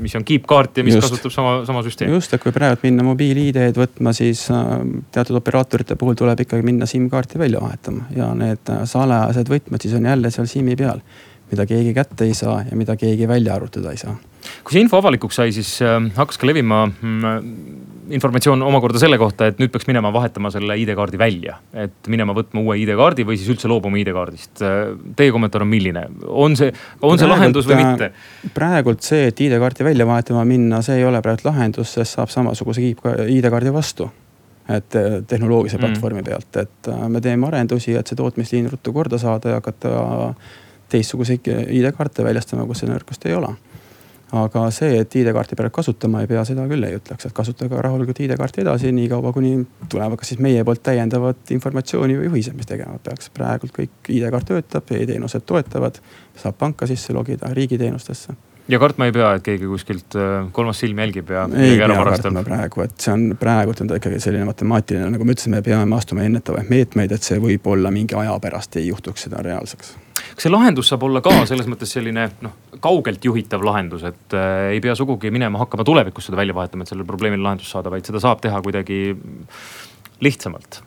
mis 0.03 0.19
on 0.19 0.27
kiipkaart 0.27 0.83
ja 0.83 0.87
mis 0.87 0.99
just, 0.99 1.07
kasutab 1.07 1.35
sama, 1.35 1.55
sama 1.69 1.85
süsteemi. 1.87 2.19
just, 2.19 2.35
et 2.35 2.43
kui 2.43 2.55
praegu 2.57 2.83
minna 2.89 3.07
mobiil-ID-d 3.07 3.79
võtma, 3.79 4.15
siis 4.17 4.49
teatud 5.15 5.39
operaatorite 5.39 5.95
puhul 6.01 6.19
tuleb 6.19 6.43
ikkagi 6.47 6.67
minna 6.67 6.91
SIM-kaarti 6.91 7.39
välja 7.39 7.63
vahetama 7.63 8.11
ja 8.17 8.33
need 8.35 8.75
salajased 8.91 9.55
võtmed 9.55 9.87
siis 9.87 9.95
on 9.99 10.11
jälle 10.11 10.35
seal 10.35 10.51
SIM-i 10.51 10.75
peal 10.79 11.05
mida 11.51 11.67
keegi 11.67 11.95
kätte 11.95 12.27
ei 12.27 12.35
saa 12.35 12.63
ja 12.71 12.77
mida 12.77 12.97
keegi 12.97 13.29
välja 13.29 13.55
arvutada 13.55 13.93
ei 13.95 14.01
saa 14.03 14.17
kui 14.65 14.77
see 14.77 14.85
info 14.85 15.01
avalikuks 15.01 15.39
sai, 15.41 15.53
siis 15.55 15.77
äh, 15.85 15.99
hakkas 16.17 16.39
ka 16.41 16.49
levima 16.49 16.85
mm, 16.87 17.85
informatsioon 18.17 18.63
omakorda 18.67 19.01
selle 19.03 19.19
kohta, 19.19 19.49
et 19.51 19.61
nüüd 19.61 19.73
peaks 19.75 19.89
minema 19.89 20.13
vahetama 20.15 20.51
selle 20.55 20.77
ID-kaardi 20.83 21.19
välja. 21.21 21.59
et 21.75 22.11
minema 22.13 22.35
võtma 22.37 22.63
uue 22.63 22.79
ID-kaardi 22.83 23.27
või 23.27 23.39
siis 23.41 23.51
üldse 23.53 23.71
loobuma 23.71 23.99
ID-kaardist. 24.01 24.63
Äh, 24.63 24.93
teie 25.19 25.33
kommentaar 25.35 25.67
on 25.67 25.73
milline, 25.73 26.07
on 26.27 26.59
see, 26.59 26.71
on 27.01 27.17
see 27.19 27.27
praegult, 27.27 27.33
lahendus 27.35 27.71
või 27.71 27.81
mitte? 27.83 28.13
praegult 28.55 29.07
see, 29.07 29.31
et 29.31 29.41
ID-kaarti 29.49 29.87
välja 29.87 30.07
vahetama 30.09 30.45
minna, 30.49 30.83
see 30.87 31.01
ei 31.01 31.09
ole 31.09 31.23
praegu 31.25 31.49
lahendus, 31.51 31.97
sest 31.99 32.19
saab 32.19 32.33
samasuguse 32.33 32.85
ID-kaardi 32.85 33.75
vastu 33.75 34.11
et 34.67 34.99
äh, 34.99 35.19
tehnoloogilise 35.31 35.79
mm. 35.79 35.83
platvormi 35.85 36.23
pealt, 36.27 36.63
et 36.63 36.89
me 37.11 37.23
teeme 37.23 37.47
arendusi, 37.47 37.95
et 37.95 38.07
see 38.07 38.19
tootmisliin 38.19 38.71
ruttu 38.71 38.95
korda 38.95 39.19
saada 39.23 39.55
ja 39.55 39.61
hakata 39.61 39.93
teistsuguseid 40.93 41.49
ID-kaarte 41.51 42.25
väljastama, 42.25 42.67
kus 42.67 42.85
seda 42.85 42.95
nõrkust 42.95 43.27
ei 43.27 43.35
ole. 43.37 43.55
Aga 44.35 44.65
see, 44.75 44.97
et 44.99 45.13
ID-kaarti 45.15 45.55
peab 45.55 45.71
kasutama 45.75 46.25
ei 46.25 46.27
pea, 46.27 46.41
seda 46.45 46.65
küll 46.67 46.83
ei 46.83 46.97
ütleks, 46.99 47.29
et 47.29 47.35
kasutage 47.35 47.79
rahulikult 47.83 48.19
ID-kaarti 48.25 48.65
edasi, 48.65 48.91
niikaua 48.95 49.31
kuni 49.33 49.61
tulevad 49.93 50.19
ka 50.19 50.27
siis 50.27 50.41
meie 50.43 50.65
poolt 50.67 50.83
täiendavat 50.83 51.53
informatsiooni 51.55 52.17
või 52.19 52.33
juhised, 52.33 52.57
mis 52.59 52.67
tegema 52.67 52.99
peaks. 53.05 53.31
praegult 53.31 53.71
kõik 53.77 54.11
ID-kaart 54.11 54.49
töötab 54.51 54.91
e, 54.91 55.05
e-teenused 55.05 55.47
toetavad, 55.47 56.01
saab 56.43 56.59
panka 56.59 56.89
sisse 56.91 57.15
logida, 57.15 57.53
riigiteenustesse 57.55 58.35
ja 58.69 58.81
kartma 58.83 59.07
ei 59.07 59.15
pea, 59.15 59.29
et 59.39 59.45
keegi 59.47 59.69
kuskilt 59.71 60.17
äh, 60.19 60.49
kolmas 60.53 60.81
silm 60.83 60.99
jälgib 60.99 61.31
ja 61.31 61.45
ei 61.55 61.77
pea 61.79 62.01
kartma 62.09 62.43
praegu, 62.49 62.83
et 62.83 62.97
see 62.99 63.13
on 63.15 63.29
praegult 63.39 63.85
on 63.85 63.93
ta 63.93 64.01
ikkagi 64.01 64.19
selline 64.25 64.49
matemaatiline, 64.49 65.13
nagu 65.15 65.29
ma 65.29 65.37
ütlesin, 65.37 65.55
me 65.55 65.63
peame 65.63 65.95
astuma 65.95 66.27
ennetavaid 66.27 66.67
meetmeid, 66.73 67.15
et 67.15 67.31
see 67.31 67.39
võib-olla 67.43 67.95
mingi 67.95 68.19
aja 68.19 68.35
pärast 68.43 68.75
ei 68.83 68.89
juhtuks 68.91 69.29
seda 69.29 69.45
reaalseks 69.47 69.95
kas 70.37 70.45
see 70.45 70.53
lahendus 70.53 70.91
saab 70.93 71.07
olla 71.09 71.23
ka 71.25 71.33
selles 71.49 71.69
mõttes 71.71 71.95
selline 71.97 72.27
noh, 72.45 72.57
kaugelt 72.85 73.25
juhitav 73.25 73.65
lahendus, 73.65 74.05
et 74.05 74.37
äh, 74.37 74.73
ei 74.75 74.83
pea 74.85 74.97
sugugi 74.99 75.33
minema 75.33 75.63
hakkama 75.63 75.87
tulevikus 75.89 76.29
seda 76.29 76.37
välja 76.37 76.57
vahetama, 76.57 76.85
et 76.85 76.93
sellele 76.93 77.09
probleemile 77.09 77.47
lahendust 77.47 77.73
saada, 77.73 77.93
vaid 77.93 78.05
seda 78.09 78.21
saab 78.23 78.43
teha 78.45 78.61
kuidagi 78.65 79.01
lihtsamalt? 80.25 80.83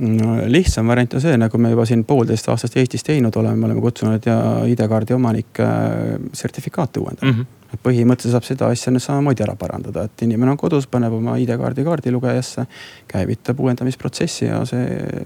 no 0.00 0.36
lihtsam 0.46 0.86
variant 0.86 1.14
on 1.18 1.22
see, 1.22 1.38
nagu 1.38 1.58
me 1.58 1.72
juba 1.72 1.86
siin 1.86 2.04
poolteist 2.06 2.46
aastat 2.50 2.76
Eestis 2.78 3.02
teinud 3.06 3.34
oleme, 3.40 3.58
me 3.58 3.66
oleme 3.66 3.82
kutsunud 3.82 4.26
ja 4.26 4.36
ID-kaardi 4.70 5.16
omanikke 5.16 5.64
äh, 5.66 6.28
sertifikaate 6.42 7.02
uuendama 7.02 7.32
mm. 7.32 7.40
-hmm 7.40 7.56
et 7.70 7.78
põhimõtteliselt 7.86 8.34
saab 8.34 8.46
seda 8.48 8.68
asja 8.74 8.90
nüüd 8.90 9.02
samamoodi 9.04 9.44
ära 9.44 9.52
parandada, 9.54 10.02
et 10.08 10.22
inimene 10.26 10.50
on 10.50 10.58
kodus, 10.58 10.88
paneb 10.90 11.12
oma 11.14 11.36
ID-kaardi 11.38 11.84
kaardilugejasse, 11.86 12.66
käivitab 13.06 13.62
uuendamisprotsessi 13.62 14.48
ja 14.48 14.58
see 14.66 15.22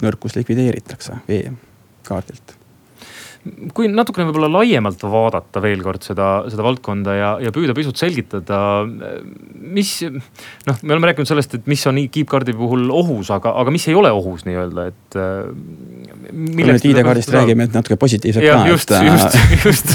nõrkus 0.00 0.38
likvideeritakse 0.38 1.20
vee 1.28 1.50
kaardilt 2.08 2.58
kui 3.74 3.88
natukene 3.90 4.26
võib-olla 4.28 4.48
laiemalt 4.58 5.02
vaadata 5.08 5.60
veel 5.62 5.82
kord 5.84 6.04
seda, 6.04 6.28
seda 6.50 6.64
valdkonda 6.66 7.14
ja, 7.16 7.30
ja 7.42 7.52
püüda 7.54 7.74
pisut 7.76 7.98
selgitada, 8.00 8.58
mis 9.58 9.92
noh, 10.04 10.80
me 10.82 10.94
oleme 10.94 11.10
rääkinud 11.10 11.30
sellest, 11.30 11.58
et 11.58 11.68
mis 11.70 11.84
on 11.88 12.00
kiipkaardi 12.12 12.54
puhul 12.58 12.88
ohus, 12.94 13.30
aga, 13.34 13.54
aga 13.62 13.74
mis 13.74 13.86
ei 13.90 13.96
ole 13.98 14.10
ohus 14.14 14.44
nii-öelda, 14.48 14.88
et. 14.90 15.18
kui 15.18 16.64
me 16.64 16.72
nüüd 16.72 16.88
ID-kaardist 16.90 17.34
räägime, 17.34 17.68
et 17.68 17.76
natuke 17.76 17.98
positiivselt 18.00 18.44
ka. 18.44 18.64
just, 18.72 18.94
just, 19.06 19.38
just 19.64 19.94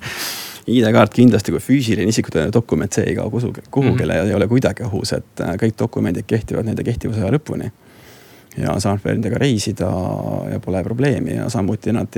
ID-kaart 0.70 1.14
kindlasti 1.16 1.54
kui 1.54 1.62
füüsiline 1.62 2.10
isikutõendine 2.12 2.54
dokument, 2.54 2.92
see 2.94 3.06
ei 3.10 3.18
kao 3.18 3.30
kuhugi, 3.32 3.66
kuhugile 3.70 4.14
mm 4.14 4.18
-hmm. 4.18 4.26
ja 4.30 4.34
ei 4.34 4.38
ole 4.38 4.48
kuidagi 4.48 4.86
ohus, 4.88 5.12
et 5.18 5.46
kõik 5.62 5.78
dokumendid 5.78 6.28
kehtivad 6.30 6.68
nende 6.68 6.84
kehtivusaja 6.86 7.32
lõpuni 7.36 7.70
ja 8.58 8.74
saab 8.82 9.04
nendega 9.06 9.38
reisida 9.38 9.90
ja 10.50 10.58
pole 10.62 10.82
probleemi 10.86 11.36
ja 11.36 11.46
samuti 11.52 11.94
nad 11.94 12.16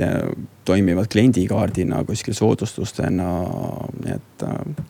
toimivad 0.65 1.11
kliendikaardina 1.11 2.03
kuskil 2.07 2.35
soodustustena, 2.37 3.29
nii 3.99 4.15
et 4.15 4.45
äh, 4.47 4.83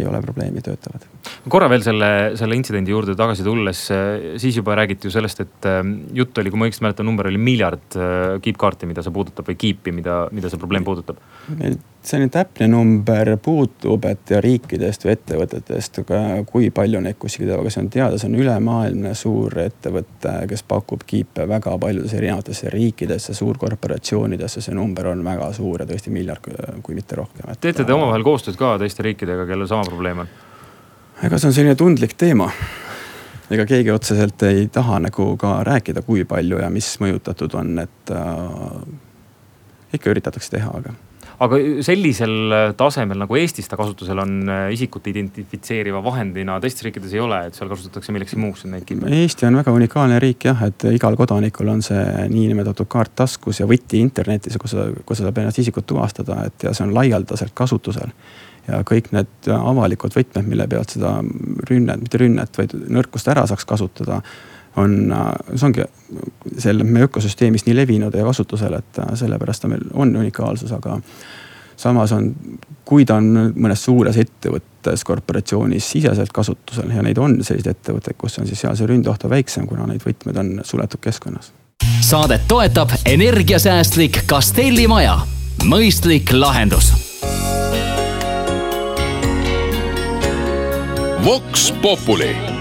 ei 0.00 0.06
ole 0.08 0.22
probleemi, 0.24 0.62
töötavad. 0.64 1.04
korra 1.52 1.68
veel 1.68 1.82
selle, 1.84 2.08
selle 2.40 2.56
intsidendi 2.56 2.94
juurde 2.94 3.16
tagasi 3.16 3.44
tulles, 3.44 3.82
siis 4.40 4.56
juba 4.56 4.76
räägiti 4.78 5.08
ju 5.08 5.14
sellest, 5.14 5.42
et 5.44 5.68
äh, 5.68 5.80
jutt 6.16 6.38
oli, 6.40 6.52
kui 6.52 6.60
ma 6.60 6.68
õigesti 6.68 6.86
mäletan, 6.86 7.08
number 7.08 7.28
oli 7.28 7.40
miljard 7.40 7.96
äh, 7.96 8.36
kiipkaarti, 8.44 8.88
mida 8.90 9.04
see 9.04 9.14
puudutab 9.14 9.48
või 9.48 9.58
kiipi, 9.60 9.94
mida, 9.94 10.24
mida 10.32 10.52
see 10.52 10.60
probleem 10.60 10.84
puudutab 10.88 11.20
selline 12.06 12.30
täpne 12.34 12.66
number 12.68 13.36
puutub, 13.42 14.04
et 14.10 14.32
riikidest 14.42 15.04
või 15.06 15.12
ettevõtetest, 15.14 16.00
kui 16.50 16.70
palju 16.74 17.00
neid 17.04 17.18
kuskil 17.20 17.46
teevad, 17.46 17.62
aga 17.62 17.72
see 17.74 17.82
on 17.84 17.90
teada, 17.94 18.18
see 18.18 18.30
on 18.30 18.38
ülemaailmne 18.42 19.14
suur 19.18 19.58
ettevõte, 19.62 20.34
kes 20.50 20.64
pakub 20.68 21.04
kiipe 21.06 21.46
väga 21.48 21.76
paljudesse 21.78 22.18
erinevatesse 22.18 22.72
riikidesse, 22.74 23.34
suurkorporatsioonidesse, 23.38 24.64
see 24.64 24.74
number 24.74 25.12
on 25.12 25.24
väga 25.26 25.52
suur 25.56 25.84
ja 25.84 25.88
tõesti 25.88 26.14
miljard, 26.14 26.48
kui 26.82 26.98
mitte 26.98 27.18
rohkem. 27.18 27.52
teete 27.60 27.86
te 27.86 27.94
omavahel 27.94 28.26
koostööd 28.26 28.58
ka 28.58 28.74
teiste 28.82 29.06
riikidega, 29.06 29.46
kellel 29.46 29.70
sama 29.70 29.86
probleem 29.86 30.24
on? 30.24 30.34
ega 31.22 31.38
see 31.38 31.52
on 31.52 31.54
selline 31.54 31.78
tundlik 31.78 32.16
teema 32.18 32.50
ega 33.52 33.66
keegi 33.68 33.92
otseselt 33.92 34.42
ei 34.48 34.66
taha 34.72 34.98
nagu 35.06 35.36
ka 35.36 35.60
rääkida, 35.66 36.02
kui 36.02 36.24
palju 36.28 36.58
ja 36.62 36.70
mis 36.72 36.88
mõjutatud 37.02 37.54
on, 37.60 37.78
et 37.84 38.12
äh, 38.16 38.76
ikka 39.94 40.12
üritatakse 40.12 40.56
teha, 40.56 40.72
aga 40.80 40.94
aga 41.42 41.58
sellisel 41.84 42.54
tasemel 42.78 43.22
nagu 43.24 43.36
Eestis 43.38 43.68
ta 43.70 43.78
kasutusel 43.80 44.20
on 44.22 44.36
äh, 44.46 44.66
isikut 44.74 45.06
identifitseeriva 45.10 46.02
vahendina, 46.04 46.58
teistes 46.62 46.86
riikides 46.86 47.16
ei 47.16 47.22
ole, 47.24 47.40
et 47.48 47.58
seal 47.58 47.70
kasutatakse 47.72 48.14
millekski 48.14 48.38
muuks 48.40 48.64
neid 48.70 48.86
kippe? 48.88 49.10
Eesti 49.22 49.48
on 49.48 49.58
väga 49.60 49.74
unikaalne 49.74 50.20
riik 50.22 50.46
jah, 50.48 50.62
et 50.68 50.86
igal 50.92 51.18
kodanikul 51.18 51.72
on 51.72 51.82
see 51.84 52.04
niinimetatud 52.32 52.90
kaart 52.92 53.16
taskus 53.24 53.62
ja 53.62 53.68
võti 53.70 54.00
internetis, 54.02 54.58
kus 54.62 54.76
kus 55.06 55.20
sa 55.20 55.26
saab 55.26 55.42
ennast 55.42 55.60
isikut 55.62 55.86
tuvastada, 55.88 56.42
et 56.48 56.68
ja 56.68 56.72
see 56.76 56.86
on 56.86 56.94
laialdaselt 56.96 57.54
kasutusel 57.58 58.14
ja 58.68 58.82
kõik 58.86 59.10
need 59.14 59.50
avalikud 59.52 60.14
võtmed, 60.14 60.46
mille 60.46 60.68
pealt 60.70 60.94
seda 60.94 61.16
rünnet, 61.68 62.02
mitte 62.04 62.20
rünnet, 62.22 62.58
vaid 62.58 62.74
nõrkust 62.94 63.28
ära 63.32 63.44
saaks 63.50 63.66
kasutada 63.68 64.20
on, 64.76 65.14
see 65.54 65.66
ongi 65.66 65.84
seal 66.58 66.82
meie 66.84 67.08
ökosüsteemis 67.08 67.66
nii 67.66 67.76
levinud 67.76 68.14
ja 68.16 68.24
kasutusel, 68.24 68.74
et 68.78 69.00
sellepärast 69.18 69.64
ta 69.64 69.70
meil 69.72 69.84
on 69.92 70.16
unikaalsus, 70.16 70.72
aga 70.72 70.98
samas 71.76 72.12
on, 72.12 72.30
kui 72.84 73.06
ta 73.08 73.18
on 73.20 73.52
mõnes 73.56 73.84
suures 73.84 74.16
ettevõttes, 74.22 75.04
korporatsioonis 75.04 75.90
siseselt 75.94 76.32
kasutusel 76.34 76.92
ja 76.94 77.02
neid 77.04 77.18
on 77.18 77.38
selliseid 77.40 77.76
ettevõtteid, 77.76 78.18
kus 78.18 78.38
on 78.38 78.48
siis 78.48 78.64
seal 78.64 78.76
see 78.78 78.88
ründeoht 78.88 79.26
on 79.26 79.34
väiksem, 79.34 79.66
kuna 79.68 79.86
neid 79.90 80.04
võtmed 80.06 80.40
on 80.40 80.54
suletud 80.64 81.02
keskkonnas. 81.02 81.52
saadet 82.00 82.48
toetab 82.48 82.90
energiasäästlik 83.06 84.24
Castelli 84.28 84.86
maja, 84.88 85.18
mõistlik 85.64 86.32
lahendus. 86.32 86.92
Vox 91.22 91.70
Populi 91.82 92.51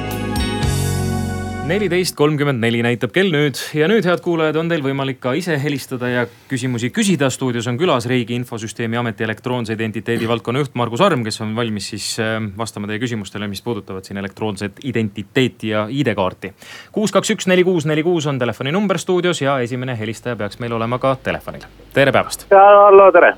neliteist 1.72 2.18
kolmkümmend 2.20 2.60
neli 2.60 2.82
näitab 2.84 3.14
kell 3.16 3.32
nüüd 3.32 3.60
ja 3.78 3.88
nüüd, 3.88 4.04
head 4.08 4.20
kuulajad, 4.26 4.58
on 4.60 4.68
teil 4.72 4.82
võimalik 4.84 5.22
ka 5.24 5.32
ise 5.40 5.56
helistada 5.62 6.10
ja 6.12 6.26
küsimusi 6.50 6.90
küsida. 6.92 7.30
stuudios 7.32 7.68
on 7.72 7.78
külas 7.80 8.08
Riigi 8.12 8.36
Infosüsteemi 8.36 9.00
Ameti 9.00 9.24
elektroonse 9.24 9.78
identiteedi 9.78 10.28
valdkonna 10.28 10.66
juht 10.66 10.76
Margus 10.76 11.04
Arm, 11.06 11.24
kes 11.24 11.40
on 11.46 11.56
valmis 11.56 11.88
siis 11.94 12.10
äh, 12.20 12.34
vastama 12.58 12.92
teie 12.92 13.00
küsimustele, 13.00 13.48
mis 13.48 13.64
puudutavad 13.64 14.04
siin 14.04 14.20
elektroonset 14.20 14.84
identiteeti 14.84 15.72
ja 15.72 15.86
ID-kaarti. 15.90 16.54
kuus, 16.92 17.16
kaks, 17.16 17.32
üks, 17.38 17.48
neli, 17.48 17.64
kuus, 17.64 17.88
neli, 17.88 18.04
kuus 18.04 18.28
on 18.28 18.40
telefoninumber 18.40 19.00
stuudios 19.00 19.42
ja 19.42 19.60
esimene 19.60 19.96
helistaja 20.00 20.36
peaks 20.36 20.60
meil 20.60 20.76
olema 20.76 21.00
ka 21.00 21.16
telefonil. 21.24 21.64
tere 21.94 22.12
päevast. 22.12 22.50
hallo, 22.52 23.12
tere 23.12 23.36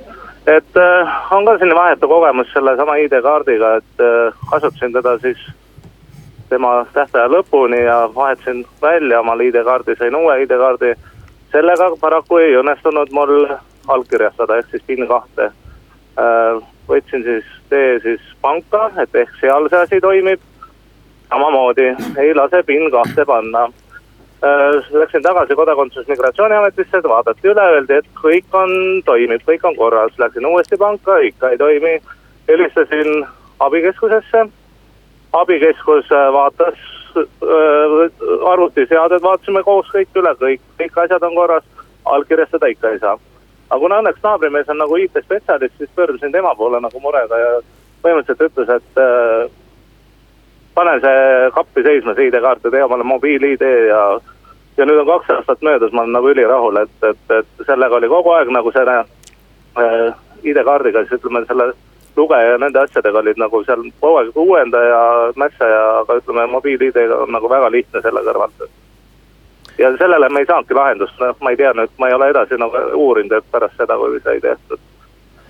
et 0.48 0.78
äh, 0.78 1.18
on 1.32 1.46
ka 1.46 1.60
selline 1.60 1.78
vahetu 1.78 2.10
kogemus 2.10 2.50
sellesama 2.54 2.98
ID-kaardiga, 3.06 3.75
et 3.78 4.02
äh, 4.02 4.48
kasutasin 4.50 4.98
teda 4.98 5.20
siis 5.22 5.52
tema 6.50 6.86
tähtaja 6.94 7.28
lõpuni 7.28 7.84
ja 7.84 8.10
vahetasin 8.16 8.66
välja 8.82 9.20
omal 9.20 9.40
ID-kaardi, 9.40 9.96
sain 10.00 10.16
uue 10.16 10.42
ID-kaardi. 10.44 10.96
sellega 11.52 11.92
paraku 12.02 12.38
ei 12.38 12.56
õnnestunud 12.58 13.12
mul 13.12 13.48
allkirjastada, 13.88 14.58
ehk 14.58 14.72
siis 14.72 14.84
PIN 14.88 15.08
kahte 15.08 15.52
äh,. 16.20 16.64
võtsin 16.90 17.24
siis 17.24 17.46
tee 17.70 18.00
siis 18.00 18.22
panka, 18.42 18.90
et 18.98 19.16
ehk 19.16 19.30
seal 19.40 19.70
see 19.70 19.80
asi 19.80 20.02
toimib. 20.02 20.42
samamoodi 21.30 21.96
ei 22.18 22.36
lase 22.36 22.64
PIN 22.64 22.92
kahte 22.92 23.26
panna 23.26 23.70
Äh, 24.44 25.00
läksin 25.00 25.22
tagasi 25.22 25.54
Kodakondsus- 25.54 26.08
Migratsiooniametisse, 26.08 27.04
vaadati 27.04 27.48
üle, 27.48 27.64
öeldi, 27.76 27.94
et 27.94 28.08
kõik 28.24 28.58
on, 28.60 28.72
toimib, 29.06 29.42
kõik 29.48 29.64
on 29.64 29.76
korras. 29.76 30.18
Läksin 30.20 30.46
uuesti 30.46 30.78
panka, 30.78 31.18
ikka 31.18 31.50
ei 31.50 31.58
toimi. 31.58 32.02
helistasin 32.48 33.26
abikeskusesse. 33.60 34.50
Abikeskus 35.34 36.12
äh, 36.12 36.34
vaatas 36.34 36.80
äh, 37.18 37.28
arvutiseaded, 38.52 39.22
vaatasime 39.22 39.63
koos 39.63 39.90
kõik 39.94 40.20
üle, 40.22 40.34
kõik, 40.40 40.62
kõik 40.80 41.00
asjad 41.06 41.24
on 41.24 41.36
korras. 41.36 41.63
allkirjastada 42.06 42.68
ikka 42.68 42.90
ei 42.90 43.00
saa. 43.00 43.18
aga 43.70 43.80
kuna 43.80 44.00
õnneks 44.02 44.24
naabrimees 44.24 44.70
on 44.70 44.78
nagu 44.78 44.96
IT-spetsialist, 44.96 45.78
siis 45.78 45.90
pöördusin 45.96 46.32
tema 46.32 46.56
poole 46.56 46.82
nagu 46.84 47.00
murega 47.00 47.38
ja 47.38 47.52
põhimõtteliselt 48.04 48.50
ütles, 48.50 48.70
et 48.70 49.00
äh, 49.00 49.50
pane 50.75 51.00
see 51.00 51.50
kappi 51.56 51.84
seisma, 51.84 52.13
see 52.13 52.28
ID-kaart 52.28 52.63
ja 52.63 52.72
tee 52.72 52.84
omale 52.84 53.04
mobiil-ID 53.04 53.63
ja 53.88 54.04
ja 54.78 54.86
nüüd 54.86 55.00
on 55.00 55.08
kaks 55.08 55.30
aastat 55.30 55.62
möödas, 55.62 55.92
ma 55.94 56.02
olen 56.02 56.16
nagu 56.18 56.30
ülirahul, 56.30 56.78
et, 56.82 56.94
et, 57.10 57.25
et 57.38 57.66
sellega 57.66 57.96
oli 57.96 58.10
kogu 58.10 58.32
aeg 58.34 58.50
nagu 58.52 58.72
selle 58.74 59.00
äh, 59.78 60.13
ID-kaardiga, 60.44 61.06
siis 61.06 61.22
ütleme 61.22 61.46
selle 61.48 61.72
lugeja 62.17 62.53
ja 62.53 62.58
nende 62.58 62.79
asjadega 62.79 63.20
olid 63.20 63.39
nagu 63.41 63.63
seal 63.65 63.84
kogu 64.00 64.20
aeg 64.20 64.38
uuendaja, 64.38 65.01
mässaja, 65.36 65.82
aga 66.03 66.17
ütleme 66.22 66.48
mobiil-ID-ga 66.55 67.20
on 67.25 67.32
nagu 67.36 67.50
väga 67.50 67.72
lihtne 67.72 68.01
selle 68.01 68.24
kõrvalt. 68.25 68.65
ja 69.77 69.91
sellele 69.98 70.29
me 70.29 70.43
ei 70.43 70.46
saanudki 70.46 70.74
lahendust, 70.77 71.20
noh 71.20 71.36
ma 71.41 71.51
ei 71.51 71.58
tea 71.58 71.74
nüüd, 71.74 71.93
ma 71.98 72.10
ei 72.10 72.13
ole 72.13 72.29
edasi 72.29 72.60
nagu 72.62 72.84
uurinud, 72.93 73.38
et 73.38 73.51
pärast 73.51 73.77
seda, 73.77 73.98
kui 73.98 74.20
sai 74.24 74.39
tehtud, 74.41 74.79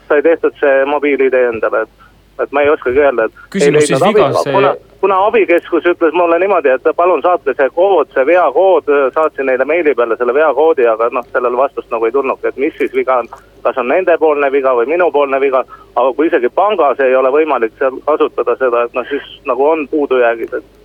sai 0.08 0.22
tehtud 0.22 0.55
see 0.60 0.86
mobiil-ID 0.86 1.36
endale, 1.50 1.84
et 1.84 2.02
et 2.40 2.52
ma 2.52 2.62
ei 2.62 2.70
oskagi 2.70 3.00
öelda, 3.00 3.28
et. 3.30 3.46
küsimus 3.54 3.88
siis 3.88 4.02
vigas 4.02 4.42
see... 4.44 4.54
kuna, 4.54 4.74
kuna 5.02 5.20
abikeskus 5.28 5.86
ütles 5.94 6.13
mulle 6.18 6.40
niimoodi, 6.40 6.70
et 6.74 6.90
palun 6.96 7.22
saatke 7.22 7.56
see 7.58 7.70
kood, 7.75 8.12
see 8.13 8.25
veakood, 8.25 8.92
saatsin 9.16 9.50
neile 9.50 9.66
meili 9.66 9.96
peale 9.96 10.18
selle 10.18 10.34
veakoodi, 10.34 10.88
aga 10.88 11.10
noh, 11.13 11.25
sellele 11.32 11.58
vastust 11.58 11.92
nagu 11.92 12.08
ei 12.08 12.16
tulnudki, 12.16 12.48
et 12.48 12.62
mis 12.66 12.78
siis 12.78 12.94
viga 12.94 13.22
on. 13.24 13.32
kas 13.63 13.78
on 13.80 13.88
nendepoolne 13.88 14.52
viga 14.52 14.74
või 14.75 14.90
minupoolne 14.92 15.40
viga, 15.40 15.63
aga 15.96 16.13
kui 16.13 16.28
isegi 16.28 16.50
pangas 16.50 17.00
ei 17.00 17.16
ole 17.16 17.32
võimalik 17.32 17.78
seal 17.80 18.00
kasutada 18.06 18.58
seda, 18.60 18.84
et 18.84 18.96
noh, 18.98 19.06
siis 19.10 19.36
nagu 19.48 19.68
on 19.68 19.88
puudujäägid, 19.88 20.54
et 20.54 20.83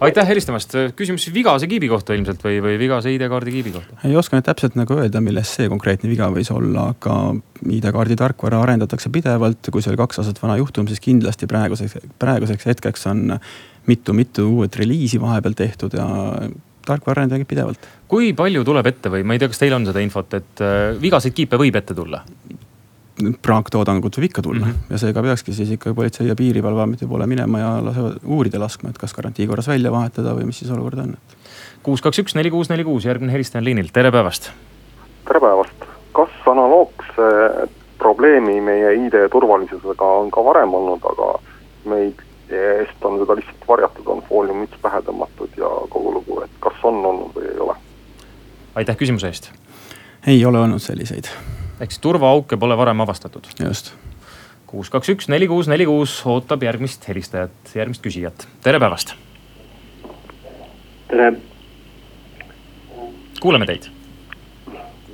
aitäh 0.00 0.28
helistamast, 0.28 0.74
küsimus 0.96 1.26
vigase 1.34 1.68
kiibi 1.70 1.88
kohta 1.88 2.14
ilmselt 2.16 2.42
või, 2.44 2.58
või 2.64 2.76
vigase 2.80 3.12
ID-kaardi 3.14 3.54
kiibi 3.54 3.72
kohta? 3.76 3.98
ei 4.08 4.16
oska 4.18 4.36
nüüd 4.36 4.46
täpselt 4.48 4.76
nagu 4.78 4.98
öelda, 4.98 5.22
milles 5.24 5.54
see 5.56 5.70
konkreetne 5.72 6.10
viga 6.10 6.28
võis 6.32 6.50
olla, 6.52 6.90
aga 6.92 7.16
ID-kaardi 7.64 8.18
tarkvara 8.18 8.60
arendatakse 8.64 9.12
pidevalt. 9.12 9.70
kui 9.72 9.84
see 9.84 9.92
oli 9.92 10.02
kaks 10.02 10.22
aastat 10.22 10.42
vana 10.42 10.58
juhtum, 10.60 10.88
siis 10.90 11.02
kindlasti 11.04 11.48
praeguseks, 11.50 11.98
praeguseks 12.22 12.68
hetkeks 12.72 13.08
on 13.12 13.38
mitu-mitu 13.86 14.48
uut 14.58 14.76
reliisi 14.76 15.20
vahepeal 15.22 15.56
tehtud 15.56 15.94
ja 15.96 16.06
tarkvara 16.86 17.22
arendage 17.22 17.48
pidevalt. 17.48 17.88
kui 18.08 18.32
palju 18.36 18.64
tuleb 18.66 18.92
ette 18.92 19.12
või 19.12 19.24
ma 19.26 19.36
ei 19.36 19.42
tea, 19.42 19.50
kas 19.52 19.62
teil 19.62 19.74
on 19.78 19.88
seda 19.88 20.04
infot, 20.04 20.38
et 20.38 20.64
äh, 20.64 20.92
vigaseid 21.00 21.36
kiipe 21.36 21.60
võib 21.60 21.80
ette 21.80 21.96
tulla? 21.96 22.22
Praaktoodangut 23.42 24.18
võib 24.18 24.28
ikka 24.28 24.42
tulla 24.42 24.66
mm 24.66 24.72
-hmm. 24.72 24.92
ja 24.92 24.98
seega 24.98 25.22
peakski 25.22 25.52
siis 25.52 25.70
ikka 25.70 25.94
Politsei- 25.94 26.28
ja 26.28 26.34
Piirivalveameti 26.36 27.06
poole 27.06 27.26
minema 27.26 27.58
ja 27.58 27.84
lasevad 27.84 28.18
uurida 28.24 28.60
laskma, 28.60 28.90
et 28.90 28.98
kas 28.98 29.14
garantii 29.14 29.46
korras 29.46 29.68
välja 29.68 29.92
vahetada 29.92 30.34
või 30.34 30.44
mis 30.46 30.58
siis 30.58 30.70
olukord 30.70 30.98
on. 30.98 31.16
kuus, 31.82 32.02
kaks, 32.02 32.18
üks, 32.18 32.34
neli, 32.34 32.50
kuus, 32.50 32.68
neli, 32.68 32.84
kuus, 32.84 33.04
järgmine 33.04 33.32
helistaja 33.32 33.60
on 33.60 33.64
liinil, 33.64 33.88
tere 33.92 34.12
päevast. 34.12 34.50
tere 35.28 35.40
päevast, 35.40 35.88
kas 36.12 36.30
analoogse 36.46 37.68
probleemi 37.98 38.60
meie 38.60 38.94
ID 39.06 39.28
turvalisusega 39.32 40.04
on 40.04 40.30
ka 40.30 40.44
varem 40.44 40.74
olnud, 40.74 41.00
aga 41.04 41.38
meid 41.84 42.22
eest 42.50 43.04
on 43.04 43.18
seda 43.18 43.36
lihtsalt 43.36 43.68
varjatud, 43.68 44.06
on 44.06 44.22
fooliummüts 44.28 44.78
pähe 44.82 45.00
tõmmatud 45.02 45.56
ja 45.56 45.68
kogu 45.88 46.12
lugu, 46.12 46.40
et 46.44 46.50
kas 46.60 46.74
on 46.82 47.04
olnud 47.06 47.34
või 47.34 47.50
ei 47.52 47.58
ole? 47.58 47.76
aitäh 48.74 48.96
küsimuse 48.96 49.26
eest. 49.26 49.52
ei 50.26 50.44
ole 50.44 50.58
olnud 50.58 50.82
selliseid 50.82 51.55
ehk 51.80 51.92
siis 51.92 52.00
turvaauke 52.00 52.56
pole 52.56 52.76
varem 52.76 53.00
avastatud. 53.00 53.46
just. 53.60 53.92
kuus, 54.66 54.90
kaks, 54.90 55.08
üks, 55.08 55.28
neli, 55.28 55.48
kuus, 55.48 55.68
neli, 55.68 55.86
kuus 55.86 56.18
ootab 56.26 56.62
järgmist 56.62 57.08
helistajat, 57.08 57.74
järgmist 57.74 58.02
küsijat, 58.02 58.46
tere 58.64 58.80
päevast. 58.80 59.14
tere. 61.08 61.32
kuuleme 63.40 63.66
teid. 63.66 63.90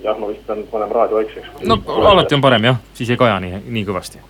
jah, 0.03 0.19
ma 0.19 0.29
vist 0.29 0.47
pean 0.47 0.63
panema 0.71 1.01
raadio 1.01 1.17
vaikseks. 1.23 1.67
no 1.67 1.81
alati 2.13 2.35
on 2.35 2.45
parem 2.45 2.71
jah, 2.71 2.79
siis 2.95 3.11
ei 3.11 3.17
kaja 3.17 3.41
nii, 3.41 3.65
nii 3.67 3.85
kõvasti. 3.89 4.23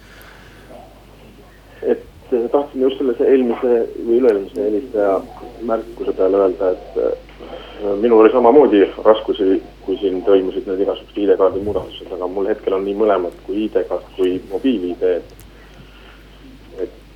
et 1.83 2.33
eh, 2.33 2.49
tahtsin 2.53 2.89
just 2.89 2.99
selle 2.99 3.17
eelmise 3.29 3.77
või 4.07 4.23
üle-eelmise 4.23 4.65
helistaja 4.71 5.21
märkuse 5.69 6.17
peale 6.17 6.47
öelda, 6.47 6.73
et 6.73 6.99
eh, 7.05 7.95
minul 8.01 8.25
oli 8.25 8.33
samamoodi 8.33 8.87
raskusi 9.05 9.61
kui 9.87 9.99
siin 10.01 10.23
toimusid 10.27 10.67
need 10.69 10.83
igasugused 10.85 11.19
ID-kaardi 11.19 11.63
muudatused, 11.67 12.11
aga 12.15 12.29
mul 12.31 12.49
hetkel 12.51 12.77
on 12.77 12.85
nii 12.87 12.97
mõlemad 12.99 13.39
kui 13.47 13.65
ID-kaart 13.67 14.11
kui 14.17 14.37
mobiil-ID, 14.51 15.03
et. 15.13 15.39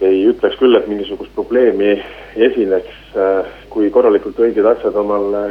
ei 0.07 0.27
ütleks 0.29 0.59
küll, 0.61 0.77
et 0.77 0.89
mingisugust 0.91 1.33
probleemi 1.35 1.95
esineks, 2.49 2.97
kui 3.73 3.89
korralikult 3.91 4.39
õiged 4.45 4.67
asjad 4.69 4.97
omale 5.01 5.45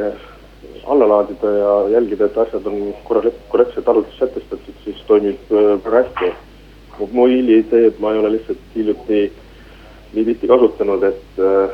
alla 0.86 1.08
laadida 1.08 1.52
ja 1.52 1.72
jälgida, 1.90 2.26
et 2.26 2.38
asjad 2.38 2.68
on 2.70 2.94
korralikult, 3.08 3.48
korrektselt 3.50 3.90
arvutis 3.90 4.20
sätestatud, 4.20 4.76
siis 4.84 5.02
toimib 5.08 5.52
äh, 5.52 5.72
väga 5.86 6.04
hästi. 6.04 6.34
mobiil-ID-d 7.12 8.00
ma 8.00 8.14
ei 8.14 8.20
ole 8.20 8.32
lihtsalt 8.32 8.62
hiljuti 8.76 9.32
nii 10.14 10.26
tihti 10.26 10.48
kasutanud, 10.48 11.04
et 11.04 11.42
äh, 11.44 11.74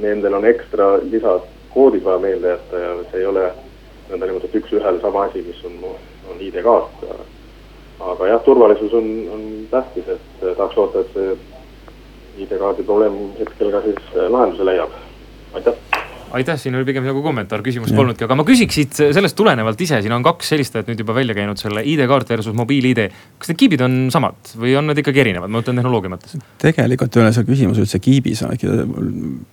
nendel 0.00 0.36
on 0.38 0.44
ekstra 0.44 0.98
lisakoodid 1.02 2.04
vaja 2.04 2.18
meelde 2.18 2.52
jätta 2.52 2.78
ja 2.78 2.92
see 3.10 3.20
ei 3.20 3.26
ole 3.26 3.48
nõndanimetatud 4.08 4.62
üks-ühele 4.62 5.00
sama 5.02 5.26
asi, 5.28 5.44
mis 5.46 5.60
on, 5.68 5.78
on 6.30 6.40
ID-kaart. 6.40 7.04
aga 8.12 8.32
jah, 8.32 8.42
turvalisus 8.46 8.94
on, 8.94 9.08
on 9.34 9.46
tähtis, 9.70 10.08
et 10.14 10.42
tahaks 10.44 10.76
loota, 10.78 11.02
et 11.02 11.14
see 11.16 12.44
ID-kaardi 12.44 12.86
probleem 12.86 13.18
hetkel 13.38 13.72
ka 13.74 13.82
siis 13.86 14.12
lahenduse 14.30 14.66
leiab. 14.68 14.94
aitäh 15.58 16.06
aitäh, 16.30 16.58
siin 16.60 16.76
oli 16.76 16.84
pigem 16.84 17.06
nagu 17.06 17.22
kommentaar, 17.24 17.62
küsimust 17.64 17.94
polnudki, 17.96 18.26
aga 18.26 18.36
ma 18.38 18.44
küsiks 18.48 18.76
siit 18.78 18.98
sellest 18.98 19.36
tulenevalt 19.38 19.80
ise, 19.80 20.00
siin 20.04 20.12
on 20.16 20.24
kaks 20.26 20.52
helistajat 20.54 20.90
nüüd 20.90 21.00
juba 21.02 21.16
välja 21.16 21.36
käinud 21.36 21.60
selle 21.60 21.84
ID-kaart 21.88 22.28
versus 22.34 22.56
mobiil-ID. 22.58 23.06
kas 23.40 23.52
need 23.52 23.60
kiibid 23.62 23.84
on 23.86 23.96
samad 24.14 24.52
või 24.60 24.74
on 24.78 24.90
nad 24.90 25.00
ikkagi 25.00 25.24
erinevad, 25.24 25.52
ma 25.52 25.60
mõtlen 25.60 25.80
tehnoloogia 25.80 26.12
mõttes? 26.12 26.36
tegelikult 26.62 27.16
ei 27.16 27.24
ole 27.24 27.32
see 27.36 27.48
küsimus 27.48 27.80
üldse 27.84 28.02
kiibis, 28.04 28.44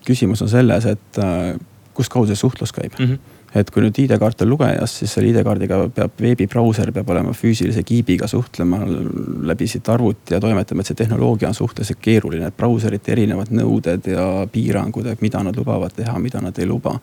küsimus 0.07 0.43
on 0.45 0.51
selles, 0.51 0.89
et 0.91 1.23
äh, 1.23 1.55
kustkaudu 1.95 2.31
see 2.31 2.43
suhtlus 2.43 2.75
käib 2.75 2.99
mm. 2.99 3.07
-hmm 3.07 3.34
et 3.55 3.71
kui 3.71 3.83
nüüd 3.85 3.99
ID-kaart 4.03 4.43
on 4.43 4.49
lugejas, 4.51 4.97
siis 4.99 5.13
selle 5.15 5.31
ID-kaardiga 5.31 5.79
peab 5.95 6.19
veebibrauser 6.21 6.91
peab 6.95 7.09
olema 7.13 7.31
füüsilise 7.35 7.85
kiibiga 7.87 8.27
suhtlema 8.27 8.81
läbi 9.47 9.67
siit 9.71 9.89
arvuti 9.89 10.35
ja 10.35 10.41
toimetama, 10.43 10.83
et 10.83 10.91
see 10.91 10.99
tehnoloogia 10.99 11.49
on 11.51 11.57
suhteliselt 11.57 12.01
keeruline, 12.03 12.51
et 12.51 12.57
brauserite 12.57 13.15
erinevad 13.15 13.53
nõuded 13.55 14.11
ja 14.11 14.27
piirangud, 14.51 15.07
et 15.11 15.23
mida 15.23 15.43
nad 15.45 15.55
lubavad 15.55 15.95
teha, 15.95 16.19
mida 16.19 16.43
nad 16.43 16.59
ei 16.59 16.67
luba. 16.67 16.99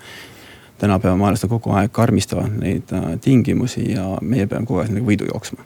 tänapäeva 0.82 1.16
maailmas 1.16 1.42
nad 1.44 1.50
kogu 1.50 1.70
aeg 1.78 1.92
karmistavad 1.94 2.56
neid 2.58 2.90
äh, 2.92 3.12
tingimusi 3.20 3.92
ja 3.92 4.16
meie 4.20 4.46
peame 4.46 4.66
kogu 4.66 4.80
aeg 4.82 4.90
nagu 4.90 5.06
võidu 5.06 5.28
jooksma 5.28 5.62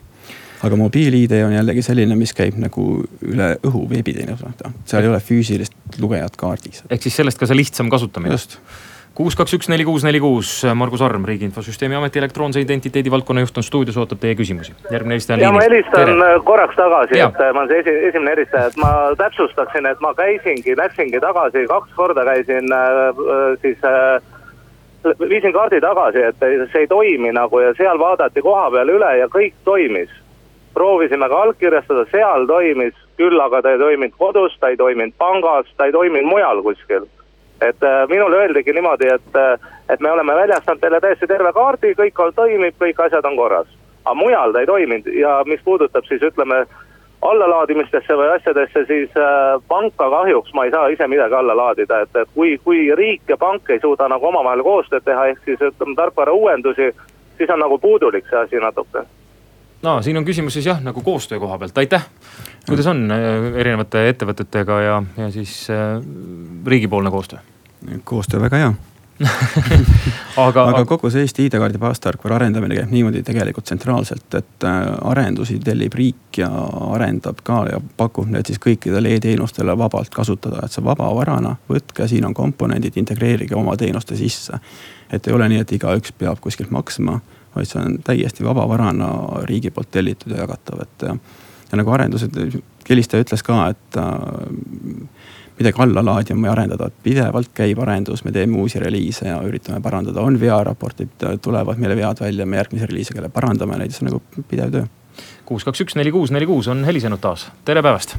aga 0.67 0.77
mobiil-ID 0.77 1.33
on 1.47 1.55
jällegi 1.55 1.83
selline, 1.83 2.17
mis 2.17 2.33
käib 2.37 2.59
nagu 2.61 2.85
üle 3.25 3.49
õhu 3.65 3.87
veebiteenusena, 3.91 4.73
seal 4.85 5.05
ei 5.05 5.09
ole 5.09 5.21
füüsilist 5.21 5.99
lugejat 6.01 6.37
kaardis. 6.37 6.83
ehk 6.91 7.03
siis 7.03 7.17
sellest 7.17 7.39
ka 7.39 7.47
see 7.47 7.57
lihtsam 7.57 7.91
kasutamine. 7.91 8.35
just 8.35 8.59
kuus, 9.17 9.37
kaks, 9.39 9.55
üks, 9.57 9.69
neli, 9.73 9.85
kuus, 9.89 10.05
neli, 10.05 10.21
kuus, 10.21 10.51
Margus 10.77 11.01
Arm, 11.05 11.25
Riigi 11.25 11.47
Infosüsteemi 11.49 11.97
Ameti 11.97 12.21
elektroonse 12.21 12.61
identiteedi 12.61 13.11
valdkonna 13.13 13.45
juht 13.47 13.61
on 13.61 13.65
stuudios, 13.65 13.97
ootab 13.97 14.21
teie 14.21 14.37
küsimusi. 14.37 14.75
järgmine 14.91 15.17
helistaja 15.17 15.37
on 15.37 15.41
liinis. 15.41 15.57
ma 15.57 15.65
helistan 15.65 16.11
Tere. 16.11 16.41
Korraks 16.45 16.77
tagasi, 16.77 17.21
et 17.21 17.41
äh, 17.41 17.53
ma 17.55 17.63
olen 17.63 17.71
see 17.73 17.81
esi, 17.85 17.95
esimene 18.11 18.35
helistaja, 18.35 18.67
et 18.73 18.79
ma 18.83 18.93
täpsustaksin, 19.23 19.89
et 19.89 20.05
ma 20.05 20.13
käisingi, 20.21 20.77
läksingi 20.77 21.23
tagasi, 21.25 21.65
kaks 21.73 21.97
korda 21.97 22.27
käisin 22.29 22.77
äh, 22.77 23.01
äh 23.09 23.57
siis 23.65 23.89
äh, 23.89 25.17
viisin 25.33 25.57
kaardi 25.57 25.81
tagasi, 25.81 26.29
et 26.29 26.47
see 26.73 26.85
ei 26.85 26.93
toimi 26.93 27.33
nagu 27.33 27.61
ja 27.65 27.73
seal 27.81 27.99
vaadati 27.99 28.45
koha 28.45 28.71
peal 28.71 28.97
üle 28.99 29.17
ja 29.23 29.33
kõik 29.33 29.57
toimis. 29.65 30.13
proovisime 30.77 31.29
ka 31.29 31.37
allkirjastada, 31.43 32.05
seal 32.13 32.45
toimis, 32.47 32.93
küll 33.17 33.41
aga 33.41 33.63
ta 33.63 33.71
ei 33.73 33.79
toiminud 33.79 34.13
kodus, 34.19 34.59
ta 34.61 34.69
ei 34.69 34.77
toiminud 34.77 35.15
pangas, 35.19 35.71
ta 35.77 35.87
ei 35.89 35.93
toiminud 35.93 36.29
mujal 36.29 36.61
kuskil 36.63 37.07
et 37.61 37.83
äh, 37.83 38.09
minule 38.09 38.37
öeldigi 38.37 38.73
niimoodi, 38.73 39.09
et, 39.15 39.37
äh, 39.37 39.59
et 39.89 40.01
me 40.01 40.11
oleme 40.13 40.35
väljastanud 40.35 40.81
teile 40.81 41.01
täiesti 41.01 41.27
terve 41.27 41.53
kaardi, 41.53 41.95
kõik 41.99 42.21
toimib, 42.35 42.75
kõik 42.81 43.01
asjad 43.07 43.25
on 43.25 43.37
korras. 43.37 43.67
aga 44.05 44.15
mujal 44.15 44.53
ta 44.53 44.61
ei 44.61 44.67
toiminud 44.67 45.07
ja 45.07 45.43
mis 45.47 45.61
puudutab 45.65 46.05
siis 46.07 46.23
ütleme 46.23 46.67
allalaadimistesse 47.23 48.15
või 48.15 48.29
asjadesse, 48.37 48.85
siis 48.87 49.11
äh, 49.19 49.63
panka 49.69 50.11
kahjuks 50.11 50.53
ma 50.55 50.65
ei 50.65 50.71
saa 50.71 50.89
ise 50.89 51.07
midagi 51.07 51.35
alla 51.35 51.57
laadida, 51.57 52.01
et, 52.01 52.17
et 52.17 52.29
kui, 52.35 52.59
kui 52.65 52.95
riik 52.95 53.23
ja 53.29 53.37
pank 53.37 53.71
ei 53.71 53.81
suuda 53.81 54.09
nagu 54.09 54.27
omavahel 54.27 54.63
koostööd 54.63 55.05
teha, 55.05 55.27
ehk 55.27 55.45
siis 55.45 55.61
ütleme 55.61 55.97
tarkvara 55.97 56.33
uuendusi, 56.33 56.93
siis 57.39 57.51
on 57.51 57.61
nagu 57.65 57.79
puudulik 57.79 58.29
see 58.31 58.39
asi 58.39 58.63
natuke 58.63 59.07
no 59.87 60.01
siin 60.03 60.19
on 60.19 60.27
küsimus 60.27 60.59
siis 60.59 60.67
jah, 60.67 60.83
nagu 60.83 61.03
koostöö 61.07 61.41
koha 61.43 61.59
pealt, 61.59 61.79
aitäh. 61.79 62.09
kuidas 62.69 62.91
on 62.91 63.07
äh, 63.15 63.53
erinevate 63.63 64.09
ettevõtetega 64.11 64.81
ja, 64.83 64.99
ja 65.17 65.31
siis 65.35 65.55
äh, 65.71 65.97
riigipoolne 66.67 67.11
koostöö? 67.15 67.39
koostöö 68.05 68.41
väga 68.43 68.63
hea 68.65 68.75
aga, 70.47 70.65
aga 70.69 70.83
kogu 70.85 71.09
see 71.09 71.23
Eesti 71.25 71.47
ID-kaardi 71.49 71.79
baastarkvara 71.81 72.37
arendamine 72.37 72.77
käib 72.77 72.91
niimoodi 72.93 73.23
tegelikult 73.25 73.65
tsentraalselt, 73.65 74.27
et 74.37 74.67
äh, 74.69 74.81
arendusi 75.09 75.57
tellib 75.65 75.95
riik 75.97 76.41
ja 76.43 76.51
arendab 76.91 77.41
ka 77.47 77.63
ja 77.71 77.81
pakub 77.97 78.29
need 78.33 78.51
siis 78.51 78.61
kõikidele 78.61 79.15
e-teenustele 79.17 79.77
vabalt 79.79 80.13
kasutada, 80.13 80.67
et 80.67 80.75
see 80.75 80.85
vaba 80.85 81.09
varana, 81.17 81.55
võtke, 81.71 82.09
siin 82.11 82.29
on 82.29 82.37
komponendid, 82.37 82.99
integreerige 83.01 83.57
oma 83.57 83.77
teenuste 83.81 84.19
sisse. 84.21 84.61
et 85.13 85.27
ei 85.27 85.33
ole 85.33 85.49
nii, 85.49 85.65
et 85.65 85.73
igaüks 85.79 86.13
peab 86.19 86.43
kuskilt 86.45 86.75
maksma 86.75 87.21
vaid 87.57 87.71
see 87.71 87.83
on 87.83 87.99
täiesti 88.05 88.45
vaba 88.45 88.69
varana 88.69 89.11
riigi 89.49 89.73
poolt 89.75 89.91
tellitud 89.91 90.33
ja 90.35 90.45
jagatav, 90.45 90.85
et 90.85 91.07
ja, 91.09 91.17
nagu 91.81 91.93
arendused, 91.97 92.37
helistaja 92.89 93.25
ütles 93.25 93.43
ka, 93.47 93.63
et 93.73 93.99
äh, 94.01 94.95
midagi 95.59 95.83
alla 95.83 96.05
laadima 96.05 96.47
või 96.47 96.53
arendada, 96.53 96.89
pidevalt 97.03 97.53
käib 97.57 97.81
arendus, 97.83 98.25
me 98.25 98.33
teeme 98.33 98.59
uusi 98.61 98.81
reliise 98.83 99.31
ja 99.31 99.39
üritame 99.45 99.81
parandada, 99.83 100.21
on 100.21 100.39
vearaportid, 100.41 101.17
tulevad 101.43 101.81
meile 101.81 101.97
vead 101.97 102.21
välja, 102.21 102.47
me 102.47 102.61
järgmise 102.61 102.89
reliisiga 102.91 103.23
jälle 103.23 103.33
parandame 103.33 103.79
neid, 103.81 103.95
see 103.95 104.05
on 104.05 104.13
nagu 104.13 104.45
pidev 104.51 104.75
töö. 104.75 104.89
kuus, 105.47 105.65
kaks, 105.65 105.81
üks, 105.81 105.97
neli, 105.97 106.13
kuus, 106.13 106.31
neli, 106.31 106.47
kuus 106.47 106.69
on 106.69 106.85
helisenud 106.85 107.23
taas, 107.23 107.49
tere 107.65 107.83
päevast. 107.83 108.17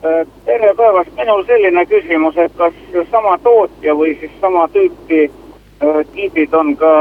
Äh, 0.00 0.24
tere 0.46 0.72
päevast, 0.76 1.12
minul 1.16 1.44
selline 1.44 1.84
küsimus, 1.86 2.38
et 2.40 2.56
kas 2.56 2.78
sama 3.10 3.36
tootja 3.44 3.94
või 3.94 4.16
siis 4.20 4.32
sama 4.40 4.64
tüüpi 4.72 5.26
äh, 5.28 6.00
kiibid 6.14 6.56
on 6.56 6.72
ka 6.80 6.94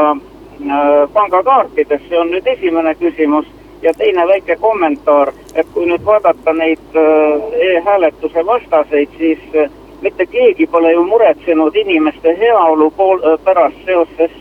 Äh, 0.68 1.08
pangakaartides, 1.14 2.02
see 2.10 2.20
on 2.20 2.34
nüüd 2.34 2.48
esimene 2.48 2.96
küsimus. 2.96 3.46
ja 3.82 3.94
teine 3.94 4.28
väike 4.28 4.56
kommentaar, 4.60 5.30
et 5.56 5.68
kui 5.74 5.86
nüüd 5.88 6.04
vaadata 6.06 6.54
neid 6.54 6.98
äh, 7.00 7.46
e-hääletuse 7.68 8.44
vastaseid, 8.46 9.14
siis 9.18 9.40
äh, 9.56 9.70
mitte 10.02 10.26
keegi 10.26 10.68
pole 10.68 10.92
ju 10.92 11.04
muretsenud 11.04 11.76
inimeste 11.76 12.36
heaolu 12.42 12.90
pool, 12.98 13.24
pärast 13.44 13.80
seoses 13.86 14.36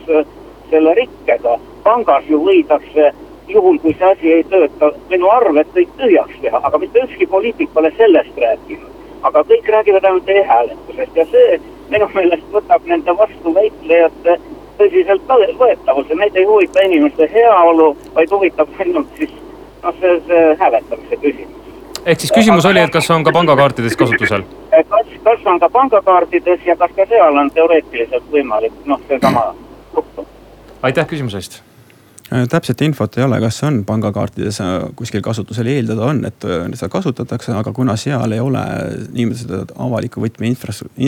selle 0.69 0.93
rikkega. 0.99 1.55
pangas 1.83 2.27
ju 2.27 2.41
võidakse 2.43 3.13
juhul, 3.47 3.79
kui 3.79 3.95
see 3.95 4.11
asi 4.11 4.33
ei 4.33 4.43
tööta, 4.43 4.91
minu 5.09 5.31
arved 5.31 5.71
kõik 5.75 5.95
tühjaks 6.03 6.35
teha, 6.41 6.59
aga 6.63 6.77
mitte 6.77 7.07
ükski 7.07 7.27
poliitik 7.27 7.73
pole 7.73 7.93
sellest 7.97 8.37
rääkinud. 8.37 8.91
aga 9.23 9.43
kõik 9.43 9.71
räägivad 9.71 10.03
ainult 10.03 10.29
e-hääletusest 10.29 11.15
ja 11.15 11.25
see 11.31 11.61
minu 11.89 12.11
meelest 12.13 12.51
võtab 12.51 12.81
nende 12.85 13.17
vastuväitlejate 13.17 14.39
tõsiseltvõetavus 14.79 16.09
ja 16.09 16.17
neid 16.19 16.35
ei 16.35 16.47
huvita 16.47 16.83
inimeste 16.87 17.29
heaolu, 17.33 17.91
vaid 18.15 18.31
huvitab 18.31 18.73
ainult 18.79 19.15
siis 19.17 19.31
noh, 19.83 19.95
see, 20.01 20.17
see 20.27 20.43
hääletamise 20.59 21.21
küsimus. 21.23 21.71
ehk 22.05 22.25
siis 22.25 22.35
küsimus 22.35 22.65
oli, 22.65 22.83
et 22.83 22.93
kas 22.93 23.09
on 23.15 23.23
ka 23.23 23.35
pangakaartides 23.35 23.97
kasutusel? 23.99 24.45
kas, 24.71 25.15
kas 25.23 25.47
on 25.53 25.59
ka 25.59 25.69
pangakaartides 25.69 26.65
ja 26.65 26.75
kas 26.75 26.91
ka 26.97 27.07
seal 27.13 27.41
on 27.43 27.51
teoreetiliselt 27.55 28.29
võimalik 28.31 28.85
noh, 28.85 29.01
seesama 29.07 29.49
juhtum? 29.95 30.29
aitäh 30.81 31.07
küsimuse 31.07 31.43
eest 31.43 31.63
täpset 32.29 32.81
infot 32.85 33.17
ei 33.17 33.23
ole, 33.25 33.39
kas 33.41 33.57
on 33.65 33.81
pangakaartides 33.87 34.59
äh, 34.61 34.73
kuskil 34.95 35.21
kasutusel, 35.25 35.67
eeldada 35.71 36.05
on, 36.11 36.21
et 36.29 36.45
äh, 36.45 36.67
seda 36.77 36.89
kasutatakse, 36.93 37.53
aga 37.57 37.73
kuna 37.73 37.95
seal 37.99 38.35
ei 38.35 38.41
ole 38.43 38.61
niimoodi 39.15 39.39
seda 39.41 39.61
avaliku 39.81 40.21
võtme 40.21 40.51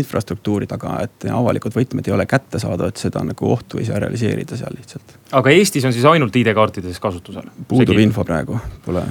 infrastruktuuri 0.02 0.70
taga, 0.72 0.98
et 1.06 1.28
avalikud 1.30 1.76
võtmed 1.78 2.10
ei 2.10 2.16
ole 2.16 2.26
kättesaadavad, 2.30 2.98
seda 3.02 3.24
nagu 3.28 3.52
ohtu 3.54 3.82
ei 3.82 3.88
saa 3.90 4.02
realiseerida 4.02 4.58
seal 4.58 4.74
lihtsalt. 4.78 5.18
aga 5.38 5.54
Eestis 5.54 5.86
on 5.86 5.94
siis 5.94 6.06
ainult 6.10 6.36
ID-kaartides 6.42 7.00
kasutusel? 7.04 7.50
puudub 7.68 7.94
Segi. 7.94 8.08
info 8.10 8.26
praegu, 8.26 8.58
pole, 8.86 9.06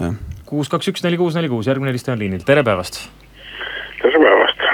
jah. 0.00 0.16
kuus, 0.50 0.72
kaks, 0.72 0.90
üks, 0.90 1.04
neli, 1.06 1.20
kuus, 1.20 1.38
neli, 1.38 1.52
kuus, 1.52 1.70
järgmine 1.70 1.94
helistaja 1.94 2.18
on 2.18 2.24
liinil, 2.26 2.42
tere 2.46 2.66
päevast. 2.66 3.04
tere 4.02 4.18
päevast. 4.18 4.66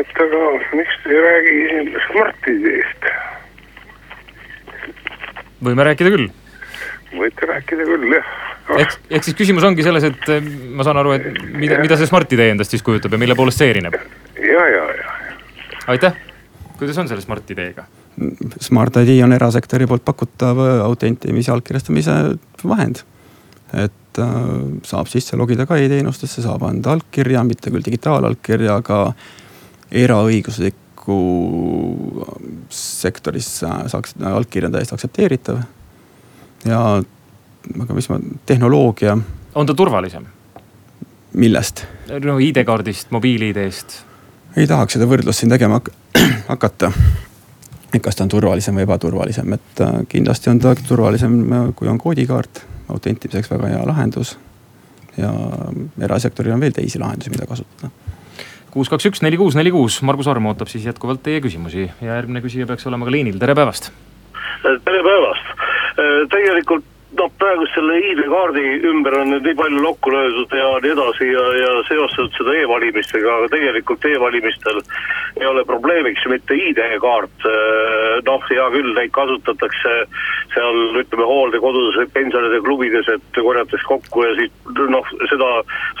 et 0.00 0.24
aga 0.24 0.46
miks 0.80 1.02
te 1.04 1.12
ei 1.12 1.26
räägi 1.28 1.58
siin 1.66 1.92
Smart-ID-st? 2.08 3.29
Võime 5.64 5.86
rääkida 5.86 6.12
küll. 6.14 6.30
võite 7.10 7.48
rääkida 7.50 7.86
küll, 7.88 8.08
jah. 8.14 8.32
ehk, 8.78 8.96
ehk 9.10 9.26
siis 9.26 9.38
küsimus 9.38 9.66
ongi 9.66 9.84
selles, 9.86 10.06
et 10.10 10.28
eh, 10.32 10.50
ma 10.76 10.86
saan 10.86 11.00
aru, 11.02 11.14
et 11.16 11.30
mida, 11.52 11.80
mida 11.82 11.98
see 11.98 12.08
Smart-ID 12.10 12.44
endast 12.48 12.74
siis 12.74 12.84
kujutab 12.86 13.14
ja 13.14 13.20
mille 13.20 13.36
poolest 13.38 13.62
see 13.62 13.70
erineb? 13.72 13.96
ja, 14.38 14.66
ja, 14.74 14.84
ja. 15.00 15.16
aitäh, 15.94 16.18
kuidas 16.78 17.00
on 17.02 17.10
selle 17.10 17.24
Smart-ID-ga? 17.24 17.86
Smart-ID 18.60 19.16
on 19.24 19.32
erasektori 19.32 19.86
poolt 19.88 20.04
pakutav 20.04 20.58
autentimise 20.84 21.52
allkirjastamise 21.54 22.16
vahend. 22.66 23.04
et 23.72 24.18
äh, 24.18 24.38
saab 24.86 25.10
sisse 25.10 25.38
logida 25.38 25.66
ka 25.66 25.78
e-teenustesse, 25.78 26.42
saab 26.42 26.64
anda 26.66 26.96
allkirja, 26.96 27.44
mitte 27.46 27.70
küll 27.70 27.86
digitaalallkirja, 27.86 28.80
aga 28.82 29.02
eraõiguslik 29.90 30.79
sektoris 32.70 33.48
saaks, 33.60 34.14
allkiri 34.24 34.66
on 34.66 34.72
täiesti 34.72 34.94
aktsepteeritav. 34.94 35.62
ja 36.64 36.80
aga 37.82 37.94
mis 37.94 38.08
ma, 38.08 38.18
tehnoloogia. 38.46 39.18
on 39.54 39.66
ta 39.66 39.74
turvalisem? 39.74 40.26
millest? 41.32 41.84
no 42.24 42.38
ID-kaardist, 42.38 43.10
mobiil-ID-st. 43.10 43.98
ei 44.56 44.66
tahaks 44.66 44.98
seda 44.98 45.08
võrdlust 45.10 45.42
siin 45.42 45.52
tegema 45.52 45.80
hakata. 46.52 46.92
et 47.94 48.02
kas 48.02 48.16
ta 48.16 48.26
on 48.26 48.34
turvalisem 48.36 48.76
või 48.76 48.86
ebaturvalisem, 48.88 49.56
et 49.56 49.84
äh, 49.86 50.02
kindlasti 50.08 50.50
on 50.50 50.60
ta 50.62 50.74
turvalisem, 50.74 51.40
äh, 51.52 51.72
kui 51.76 51.88
on 51.88 51.98
koodikaart. 51.98 52.66
autentimiseks 52.88 53.50
väga 53.50 53.74
hea 53.74 53.86
lahendus. 53.86 54.38
ja 55.16 55.32
erasektoril 56.00 56.52
on 56.52 56.60
veel 56.60 56.72
teisi 56.76 56.98
lahendusi, 56.98 57.30
mida 57.30 57.46
kasutada 57.46 57.90
kuus, 58.70 58.90
kaks, 58.90 59.08
üks, 59.10 59.22
neli, 59.24 59.38
kuus, 59.40 59.56
neli, 59.58 59.72
kuus, 59.74 59.98
Margus 60.06 60.28
Arm 60.30 60.46
ootab 60.50 60.70
siis 60.70 60.86
jätkuvalt 60.86 61.22
teie 61.26 61.40
küsimusi 61.42 61.88
ja 61.88 62.14
järgmine 62.14 62.42
küsija 62.44 62.68
peaks 62.70 62.86
olema 62.86 63.08
ka 63.08 63.14
liinil, 63.14 63.38
tere 63.42 63.56
päevast. 63.58 63.90
tere 64.62 65.02
päevast, 65.06 65.52
tegelikult 66.30 66.86
noh, 67.18 67.30
praegu 67.40 67.66
selle 67.74 67.96
ID-kaardi 68.10 68.64
ümber 68.90 69.16
on 69.20 69.32
nüüd 69.34 69.46
nii 69.46 69.56
palju 69.58 69.82
lokku 69.82 70.12
löödud 70.14 70.52
ja 70.54 70.68
nii 70.84 70.92
edasi 70.94 71.26
ja, 71.30 71.44
ja 71.58 71.70
seostatud 71.88 72.36
seda 72.38 72.54
e-valimistega, 72.60 73.36
aga 73.36 73.48
tegelikult 73.54 74.06
e-valimistel 74.10 74.78
ei 75.40 75.46
ole 75.50 75.64
probleemiks 75.66 76.26
mitte 76.30 76.54
ID-kaart. 76.54 77.48
noh, 78.26 78.42
hea 78.50 78.66
küll, 78.74 78.92
neid 78.94 79.12
kasutatakse 79.16 79.94
seal 80.54 80.78
ütleme 81.00 81.26
hooldekodudes 81.26 81.98
või 82.02 82.10
pensionäride 82.14 82.60
klubides, 82.66 83.08
et 83.08 83.38
korjatakse 83.38 83.86
kokku 83.88 84.24
ja 84.26 84.34
siis 84.38 84.80
noh, 84.92 85.06
seda, 85.32 85.50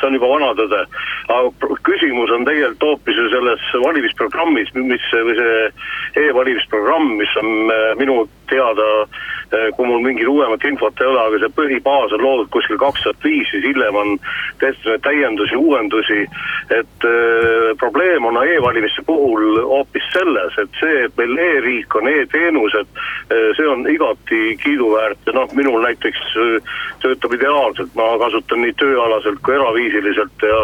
see 0.00 0.08
on 0.10 0.18
juba 0.18 0.32
vana 0.34 0.52
tõde. 0.58 0.84
aga 1.30 1.74
küsimus 1.88 2.34
on 2.34 2.46
tegelikult 2.48 2.86
hoopis 2.90 3.18
ju 3.18 3.28
selles 3.34 3.66
valimisprogrammis, 3.86 4.74
mis 4.78 5.10
või 5.14 5.36
see 5.38 6.26
e-valimisprogramm, 6.26 7.16
mis 7.18 7.36
on 7.42 7.50
minu 7.98 8.22
teada, 8.50 8.86
kui 9.76 9.86
mul 9.86 10.02
mingit 10.04 10.28
uuemat 10.28 10.64
infot 10.64 11.00
ei 11.00 11.08
ole, 11.10 11.20
aga 11.20 11.38
see 11.42 11.54
põhibaas 11.56 12.12
on 12.14 12.22
loodud 12.22 12.50
kuskil 12.54 12.78
kaks 12.78 13.02
tuhat 13.02 13.24
viis, 13.24 13.48
siis 13.50 13.64
hiljem 13.66 13.96
on 13.98 14.12
tehtud 14.62 15.02
täiendusi, 15.02 15.56
uuendusi. 15.56 16.20
et 16.70 17.04
äh, 17.04 17.76
probleem 17.78 18.24
on 18.24 18.38
e-valimiste 18.46 19.02
puhul 19.06 19.58
hoopis 19.66 20.06
selles, 20.12 20.58
et 20.58 20.80
see, 20.80 21.04
et 21.04 21.16
meil 21.18 21.38
e-riik 21.38 21.94
on 21.98 22.08
e-teenused 22.08 22.86
äh,, 22.86 23.50
see 23.56 23.66
on 23.66 23.82
igati 23.90 24.56
kiiduväärt 24.62 25.26
ja 25.26 25.34
noh, 25.34 25.50
minul 25.58 25.82
näiteks 25.82 26.36
töötab 27.02 27.34
ideaalselt, 27.34 27.94
ma 27.98 28.06
kasutan 28.22 28.62
nii 28.62 28.76
tööalaselt 28.78 29.42
kui 29.42 29.56
eraviisiliselt 29.56 30.46
ja 30.46 30.60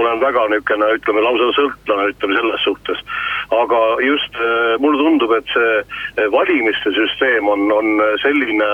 olen 0.00 0.20
väga 0.22 0.46
niisugune, 0.54 0.88
ütleme 0.96 1.24
lausa 1.26 1.50
sõltlane, 1.58 2.08
ütleme 2.14 2.38
selles 2.38 2.64
suhtes. 2.64 3.04
aga 3.50 3.80
just 4.06 4.34
äh, 4.40 4.78
mulle 4.78 5.02
tundub, 5.02 5.32
et 5.36 5.52
see 5.52 6.26
valimiste 6.32 6.92
süsteem 6.96 7.48
on, 7.50 7.66
on 7.72 8.02
selline, 8.30 8.70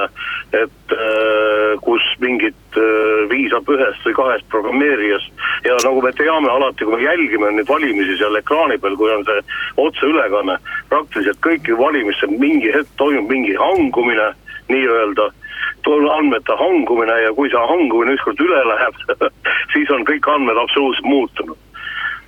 et 0.57 0.95
äh, 0.95 1.73
kus 1.85 2.05
mingit 2.23 2.79
äh, 2.79 3.25
piisab 3.31 3.69
ühest 3.73 4.05
või 4.07 4.17
kahest 4.21 4.49
programmeerijast 4.53 5.47
ja 5.67 5.77
nagu 5.85 6.03
me 6.05 6.13
teame 6.19 6.51
alati, 6.53 6.85
kui 6.85 6.97
me 6.97 7.07
jälgime 7.07 7.53
nüüd 7.57 7.71
valimisi 7.71 8.19
seal 8.21 8.39
ekraani 8.39 8.79
peal, 8.83 8.99
kui 9.01 9.13
on 9.13 9.25
see 9.29 9.41
otseülekanne, 9.87 10.59
praktiliselt 10.93 11.43
kõiki 11.47 11.77
valimisi 11.79 12.31
mingi 12.37 12.73
hetk 12.75 12.93
toimub 13.01 13.33
mingi 13.33 13.57
hangumine 13.61 14.33
nii-öelda 14.71 15.33
andmete 15.87 16.55
hangumine 16.59 17.15
ja 17.23 17.31
kui 17.35 17.51
see 17.51 17.67
hangumine 17.71 18.17
ükskord 18.17 18.41
üle 18.43 18.63
läheb 18.67 18.97
siis 19.73 19.91
on 19.95 20.03
kõik 20.09 20.27
andmed 20.33 20.59
absoluutselt 20.59 21.07
muutunud 21.07 21.66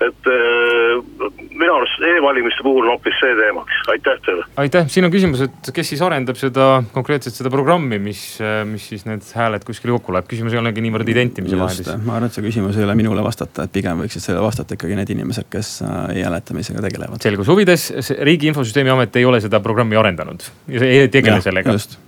et 0.05 0.29
äh, 0.31 1.31
minu 1.59 1.75
arust 1.75 2.03
e-valimiste 2.07 2.63
puhul 2.63 2.87
on 2.87 2.95
hoopis 2.95 3.17
see 3.19 3.35
teemaks, 3.39 3.81
aitäh 3.95 4.21
teile. 4.27 4.47
aitäh, 4.63 4.87
siin 4.93 5.09
on 5.09 5.13
küsimus, 5.13 5.43
et 5.49 5.71
kes 5.75 5.93
siis 5.93 6.03
arendab 6.05 6.39
seda 6.39 6.69
konkreetselt 6.95 7.39
seda 7.39 7.53
programmi, 7.53 7.99
mis, 8.03 8.23
äh, 8.43 8.63
mis 8.69 8.89
siis 8.93 9.07
need 9.09 9.27
hääled 9.39 9.67
kuskile 9.67 9.97
kokku 9.97 10.15
läheb, 10.15 10.29
küsimus 10.31 10.55
ei 10.55 10.63
olegi 10.63 10.85
niivõrd 10.85 11.13
identimise 11.15 11.59
vahendis. 11.59 11.93
ma 12.05 12.19
arvan, 12.19 12.31
et 12.31 12.39
see 12.39 12.47
küsimus 12.47 12.79
ei 12.79 12.87
ole 12.87 12.97
minule 12.99 13.25
vastata, 13.27 13.67
et 13.67 13.75
pigem 13.75 14.05
võiksid 14.05 14.25
sellele 14.25 14.47
vastata 14.47 14.79
ikkagi 14.79 14.99
need 14.99 15.15
inimesed, 15.17 15.51
kes 15.53 15.79
äh, 15.87 16.03
e-hääletamisega 16.19 16.85
tegelevad. 16.89 17.23
selguse 17.25 17.55
huvides, 17.55 17.89
Riigi 18.23 18.53
Infosüsteemi 18.53 18.95
Amet 18.95 19.19
ei 19.19 19.27
ole 19.29 19.43
seda 19.45 19.63
programmi 19.65 19.99
arendanud, 19.99 20.47
ei 20.79 21.09
tegele 21.13 21.43
ja, 21.43 21.49
sellega. 21.51 21.75
just 21.79 21.99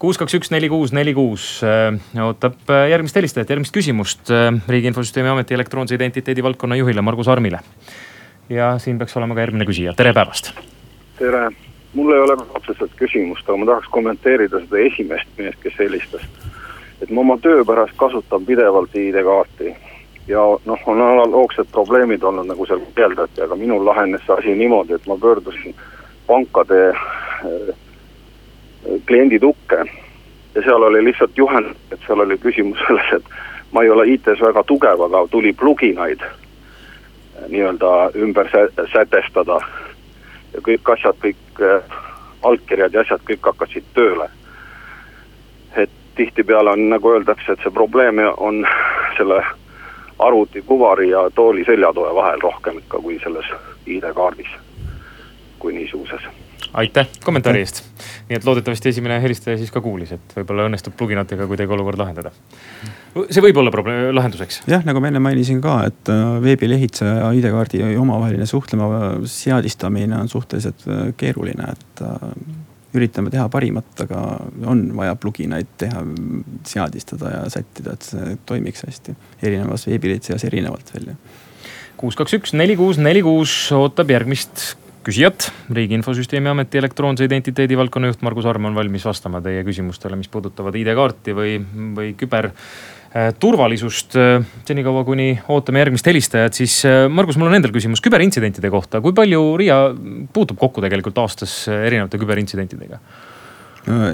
kuus, 0.00 0.16
kaks, 0.20 0.34
üks, 0.38 0.50
neli, 0.52 0.70
kuus, 0.72 0.94
neli, 0.96 1.12
kuus 1.16 1.46
äh, 1.66 1.92
ootab 2.24 2.70
äh, 2.72 2.86
järgmist 2.94 3.16
helistajat, 3.18 3.50
järgmist 3.52 3.74
küsimust 3.74 4.30
äh, 4.32 4.48
Riigi 4.72 4.88
Infosüsteemi 4.90 5.28
Ameti 5.28 5.56
elektroonse 5.56 5.96
identiteedi 5.98 6.44
valdkonna 6.44 6.78
juhile 6.80 7.04
Margus 7.04 7.28
Armile. 7.28 7.60
ja 8.48 8.78
siin 8.78 8.98
peaks 8.98 9.16
olema 9.16 9.36
ka 9.36 9.44
järgmine 9.44 9.66
küsija, 9.68 9.92
tere 9.96 10.14
päevast. 10.16 10.54
tere, 11.18 11.50
mul 11.94 12.14
ei 12.14 12.22
ole 12.24 12.38
otseselt 12.56 12.96
küsimust, 12.96 13.44
aga 13.44 13.58
ma 13.60 13.68
tahaks 13.68 13.92
kommenteerida 13.92 14.62
seda 14.64 14.80
esimest 14.86 15.36
meest, 15.38 15.60
kes 15.62 15.76
helistas. 15.78 16.24
et 17.02 17.10
ma 17.10 17.20
oma 17.20 17.36
töö 17.44 17.64
pärast 17.68 17.96
kasutan 18.00 18.48
pidevalt 18.48 18.96
ID-kaarti 18.96 19.74
ja 20.32 20.46
noh, 20.64 20.88
on 20.88 21.04
analoogsed 21.10 21.68
probleemid 21.76 22.24
olnud, 22.24 22.48
nagu 22.48 22.66
seal 22.66 22.80
kirjeldati, 22.94 23.44
aga 23.44 23.60
minul 23.60 23.84
lahenes 23.84 24.24
see 24.24 24.38
asi 24.38 24.56
niimoodi, 24.64 24.96
et 24.96 25.06
ma 25.12 25.20
pöördusin 25.20 25.76
pankade 26.26 26.88
äh, 26.88 27.76
klienditukke. 29.06 29.84
Ja 30.54 30.62
seal 30.62 30.82
oli 30.82 31.04
lihtsalt 31.04 31.38
juhend, 31.38 31.74
et 31.92 32.00
seal 32.06 32.20
oli 32.20 32.38
küsimus 32.38 32.78
selles, 32.86 33.12
et 33.20 33.24
ma 33.72 33.82
ei 33.82 33.90
ole 33.90 34.08
IT-s 34.14 34.42
väga 34.42 34.64
tugev, 34.66 35.00
aga 35.06 35.26
tuli 35.30 35.52
pluginaid 35.52 36.22
eh, 36.22 37.46
nii-öelda 37.48 38.10
ümber 38.18 38.50
sätestada. 38.92 39.60
Ja 40.54 40.62
kõik 40.66 40.90
asjad, 40.96 41.14
kõik 41.22 41.62
äh, 41.62 41.98
allkirjad 42.42 42.94
ja 42.94 43.04
asjad, 43.04 43.22
kõik 43.28 43.46
hakkasid 43.52 43.86
tööle. 43.94 44.30
et 45.76 45.90
tihtipeale 46.18 46.70
on, 46.70 46.88
nagu 46.90 47.12
öeldakse, 47.12 47.52
et 47.52 47.62
see 47.62 47.70
probleem 47.70 48.18
on 48.36 48.66
selle 49.16 49.38
arvutikuvari 50.18 51.08
ja 51.08 51.30
tooli 51.34 51.64
seljatoe 51.64 52.14
vahel 52.14 52.42
rohkem 52.42 52.78
ikka 52.78 52.98
kui 52.98 53.20
selles 53.22 53.46
ID-kaardis 53.86 54.50
kui 55.58 55.72
niisuguses 55.72 56.26
aitäh 56.72 57.08
kommentaari 57.24 57.62
eest. 57.64 57.82
nii 58.28 58.38
et 58.38 58.46
loodetavasti 58.46 58.88
esimene 58.92 59.18
helistaja 59.22 59.58
siis 59.58 59.72
ka 59.74 59.82
kuulis, 59.84 60.12
et 60.14 60.34
võib-olla 60.36 60.68
õnnestub 60.68 60.94
pluginatega 60.98 61.46
kuidagi 61.50 61.74
olukord 61.76 61.98
lahendada. 62.00 62.32
see 63.30 63.42
võib 63.44 63.60
olla 63.62 63.72
probleem, 63.74 64.14
lahenduseks. 64.14 64.62
jah, 64.70 64.84
nagu 64.86 65.02
ma 65.02 65.10
enne 65.10 65.22
mainisin 65.22 65.60
ka, 65.64 65.80
et 65.90 66.12
äh, 66.12 66.24
veebilehitseja 66.44 67.18
ja 67.24 67.32
ID-kaardi 67.36 67.82
omavaheline 67.98 68.46
suhtlema 68.46 68.88
seadistamine 69.26 70.16
on 70.18 70.28
suhteliselt 70.28 70.86
äh, 70.88 71.04
keeruline, 71.16 71.74
et 71.74 72.04
äh, 72.06 72.26
üritame 72.94 73.30
teha 73.30 73.46
parimat, 73.50 73.90
aga 74.02 74.22
on 74.66 74.88
vaja 74.98 75.14
pluginaid 75.18 75.68
teha, 75.78 76.02
seadistada 76.66 77.36
ja 77.36 77.44
sättida, 77.52 77.94
et 77.94 78.06
see 78.06 78.34
toimiks 78.46 78.82
hästi. 78.86 79.14
erinevas 79.42 79.86
veebilehitsejas 79.86 80.44
erinevalt 80.50 80.90
veel 80.94 81.12
kuus, 82.00 82.16
kaks, 82.16 82.34
üks, 82.38 82.54
neli, 82.56 82.74
kuus, 82.80 82.98
neli, 82.98 83.22
kuus 83.22 83.52
ootab 83.76 84.10
järgmist 84.10 84.70
küsijat. 85.06 85.50
riigi 85.72 85.96
Infosüsteemi 85.96 86.50
Ameti 86.50 86.78
elektroonse 86.80 87.24
identiteedi 87.24 87.76
valdkonna 87.78 88.10
juht 88.10 88.22
Margus 88.26 88.46
Arm 88.48 88.68
on 88.68 88.76
valmis 88.76 89.04
vastama 89.06 89.40
teie 89.44 89.62
küsimustele, 89.66 90.18
mis 90.18 90.28
puudutavad 90.32 90.76
ID-kaarti 90.76 91.34
või, 91.36 91.56
või 91.96 92.12
küber 92.18 92.50
äh, 92.50 93.30
turvalisust. 93.40 94.16
senikaua, 94.68 95.04
kuni 95.08 95.32
ootame 95.48 95.82
järgmist 95.84 96.06
helistajat, 96.10 96.60
siis 96.60 96.76
äh, 96.88 97.06
Margus, 97.08 97.40
mul 97.40 97.50
on 97.50 97.58
endal 97.58 97.72
küsimus 97.74 98.04
küberintsidentide 98.04 98.70
kohta. 98.70 99.00
kui 99.00 99.16
palju 99.16 99.56
RIA 99.60 99.80
puutub 100.32 100.60
kokku 100.60 100.84
tegelikult 100.84 101.18
aastas 101.24 101.62
erinevate 101.68 102.20
küberintsidentidega? 102.20 103.00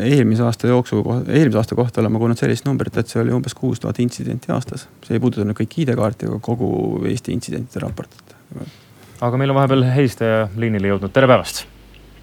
eelmise 0.07 0.45
aasta 0.47 0.69
jooksul, 0.71 1.03
eelmise 1.27 1.59
aasta 1.59 1.75
kohta 1.75 2.01
olen 2.01 2.13
ma 2.15 2.21
kuulnud 2.23 2.39
sellist 2.39 2.69
numbrit, 2.69 2.95
et 3.03 3.11
see 3.11 3.19
oli 3.19 3.35
umbes 3.35 3.57
kuus 3.59 3.83
tuhat 3.83 3.99
intsidenti 3.99 4.55
aastas. 4.55 4.87
see 5.03 5.19
ei 5.19 5.23
puuduta 5.23 5.43
nüüd 5.43 5.59
kõik 5.59 5.81
ID-kaarti, 5.83 6.31
aga 6.31 6.39
kogu 6.39 7.03
Eesti 7.11 7.35
intsidentide 7.35 7.83
raportit 7.83 8.37
aga 9.21 9.39
meil 9.41 9.53
on 9.53 9.59
vahepeal 9.59 9.85
helistaja 9.95 10.47
liinile 10.61 10.91
jõudnud, 10.93 11.13
tere 11.15 11.29
päevast. 11.31 11.65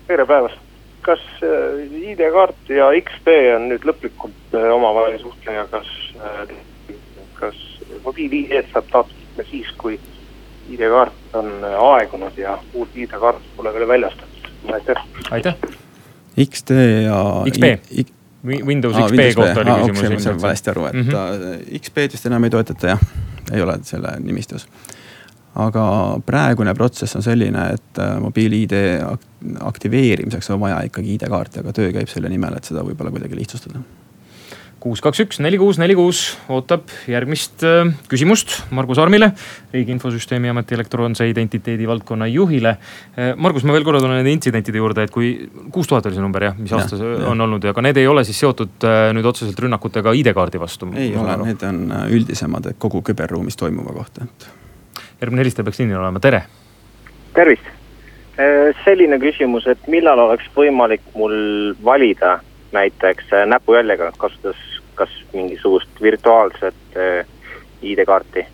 tere 0.08 0.26
päevast, 0.30 0.60
kas 1.06 1.22
äh, 1.46 1.82
ID-kaart 2.14 2.70
ja 2.70 2.92
XP 3.00 3.34
on 3.56 3.70
nüüd 3.72 3.88
lõplikult 3.88 4.58
äh, 4.58 4.70
omavahel 4.76 5.18
suhtleja, 5.22 5.66
kas, 5.72 5.90
äh, 6.20 6.56
kas 7.40 7.60
mobiil-ID-d 8.06 8.70
saab 8.74 8.90
taotleda 8.92 9.48
siis, 9.50 9.70
kui 9.78 10.00
ID-kaart 10.74 11.38
on 11.40 11.52
aegunud 11.66 12.38
ja 12.40 12.58
uut 12.74 12.96
ID-kaarti 12.96 13.56
pole 13.58 13.74
veel 13.74 13.88
väljastatud, 13.96 14.52
aitäh. 14.74 15.06
aitäh. 15.32 15.72
XD 16.50 16.78
ja. 17.06 17.18
XP. 17.50 18.10
Windows 18.44 18.96
ah, 18.98 19.06
XP 19.06 19.12
Windows 19.16 19.36
kohta 19.38 19.62
oli 19.62 19.72
ah, 19.72 19.84
küsimus 19.88 20.02
okay,. 20.04 20.16
ma 20.18 20.24
sain 20.24 20.42
valesti 20.42 20.70
aru, 20.70 20.86
et 20.90 20.98
mm 20.98 21.06
-hmm. 21.08 21.78
XP-d 21.80 22.18
vist 22.18 22.26
enam 22.28 22.44
ei 22.44 22.52
toetata 22.52 22.88
jah, 22.88 23.06
ei 23.54 23.62
ole 23.62 23.78
selle 23.88 24.18
nimistus 24.20 24.68
aga 25.54 25.88
praegune 26.26 26.74
protsess 26.78 27.18
on 27.20 27.26
selline, 27.26 27.68
et 27.78 28.00
äh, 28.02 28.16
mobiil-ID 28.24 28.78
aktiveerimiseks 29.62 30.54
on 30.56 30.64
vaja 30.64 30.80
ikkagi 30.88 31.18
ID-kaarti, 31.18 31.62
aga 31.62 31.76
töö 31.76 31.92
käib 31.94 32.10
selle 32.10 32.32
nimel, 32.32 32.58
et 32.58 32.72
seda 32.72 32.86
võib-olla 32.86 33.14
kuidagi 33.14 33.38
lihtsustada 33.38 33.84
kuus, 34.84 35.00
kaks, 35.00 35.22
üks, 35.24 35.38
neli, 35.40 35.56
kuus, 35.56 35.78
neli, 35.80 35.94
kuus 35.96 36.34
ootab 36.52 36.90
järgmist 37.08 37.62
äh, 37.64 37.92
küsimust 38.12 38.58
Margus 38.76 39.00
Armile, 39.00 39.30
Riigi 39.72 39.94
Infosüsteemi 39.96 40.50
Ameti 40.52 40.76
elektroonse 40.76 41.28
identiteedi 41.30 41.88
valdkonna 41.88 42.28
juhile. 42.28 42.74
Äh, 43.14 43.32
Margus, 43.40 43.64
ma 43.64 43.76
veel 43.78 43.86
korra 43.88 44.02
tulen 44.04 44.20
nende 44.20 44.34
intsidentide 44.34 44.82
juurde, 44.82 45.06
et 45.08 45.14
kui 45.14 45.30
kuus 45.72 45.88
tuhat 45.88 46.10
oli 46.10 46.18
see 46.18 46.26
number 46.26 46.50
jah, 46.50 46.58
mis 46.60 46.74
ja, 46.74 46.82
on 46.82 47.38
ja. 47.38 47.46
olnud, 47.46 47.70
aga 47.72 47.86
need 47.86 48.02
ei 48.02 48.10
ole 48.12 48.26
siis 48.28 48.42
seotud 48.44 48.90
nüüd 49.16 49.30
otseselt 49.32 49.64
rünnakutega 49.64 50.16
ID-kaardi 50.20 50.60
vastu? 50.60 50.92
ei 50.98 51.14
ole, 51.16 51.38
need 51.46 51.64
on 51.70 51.86
üldisemad, 52.10 52.74
et 52.74 52.82
kogu 52.82 53.06
küberruumis 53.08 53.56
toimuva 53.60 53.96
kohta, 54.02 54.28
et 54.28 54.52
järgmine 55.24 55.44
helistaja 55.44 55.68
peaks 55.68 55.82
liinil 55.82 56.02
olema, 56.02 56.22
tere. 56.24 56.44
tervist. 57.34 57.70
Äh, 58.34 58.72
selline 58.86 59.20
küsimus, 59.22 59.68
et 59.70 59.88
millal 59.88 60.20
oleks 60.20 60.48
võimalik 60.56 61.04
mul 61.18 61.36
valida 61.86 62.40
näiteks 62.74 63.30
äh, 63.34 63.46
näpujäljega, 63.50 64.12
kasutades 64.18 64.70
kas 64.98 65.14
mingisugust 65.34 66.02
virtuaalset 66.02 66.98
äh, 66.98 67.26
ID-kaarti 67.82 68.46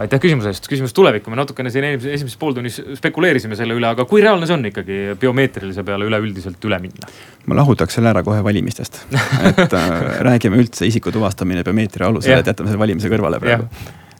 aitäh 0.00 0.20
küsimuse 0.22 0.52
eest, 0.52 0.66
küsimus 0.70 0.94
tulevikku, 0.96 1.32
me 1.32 1.38
natukene 1.38 1.70
siin 1.72 1.84
esimeses 1.90 2.36
pooltunnis 2.40 2.78
spekuleerisime 2.98 3.58
selle 3.58 3.74
üle, 3.76 3.88
aga 3.90 4.06
kui 4.08 4.22
reaalne 4.22 4.46
see 4.48 4.56
on 4.56 4.68
ikkagi 4.70 4.98
biomeetrilise 5.20 5.84
peale 5.86 6.06
üleüldiselt 6.08 6.62
üle 6.68 6.78
minna? 6.82 7.10
ma 7.50 7.58
lahutaks 7.58 7.98
selle 7.98 8.12
ära 8.12 8.22
kohe 8.26 8.42
valimistest, 8.46 9.02
et 9.50 9.66
äh, 9.66 9.96
räägime 10.26 10.60
üldse 10.62 10.88
isiku 10.88 11.12
tuvastamine 11.14 11.66
biomeetria 11.66 12.08
alusel, 12.08 12.38
et 12.38 12.52
jätame 12.52 12.70
selle 12.70 12.84
valimise 12.86 13.10
kõrvale 13.12 13.42
praegu 13.42 13.66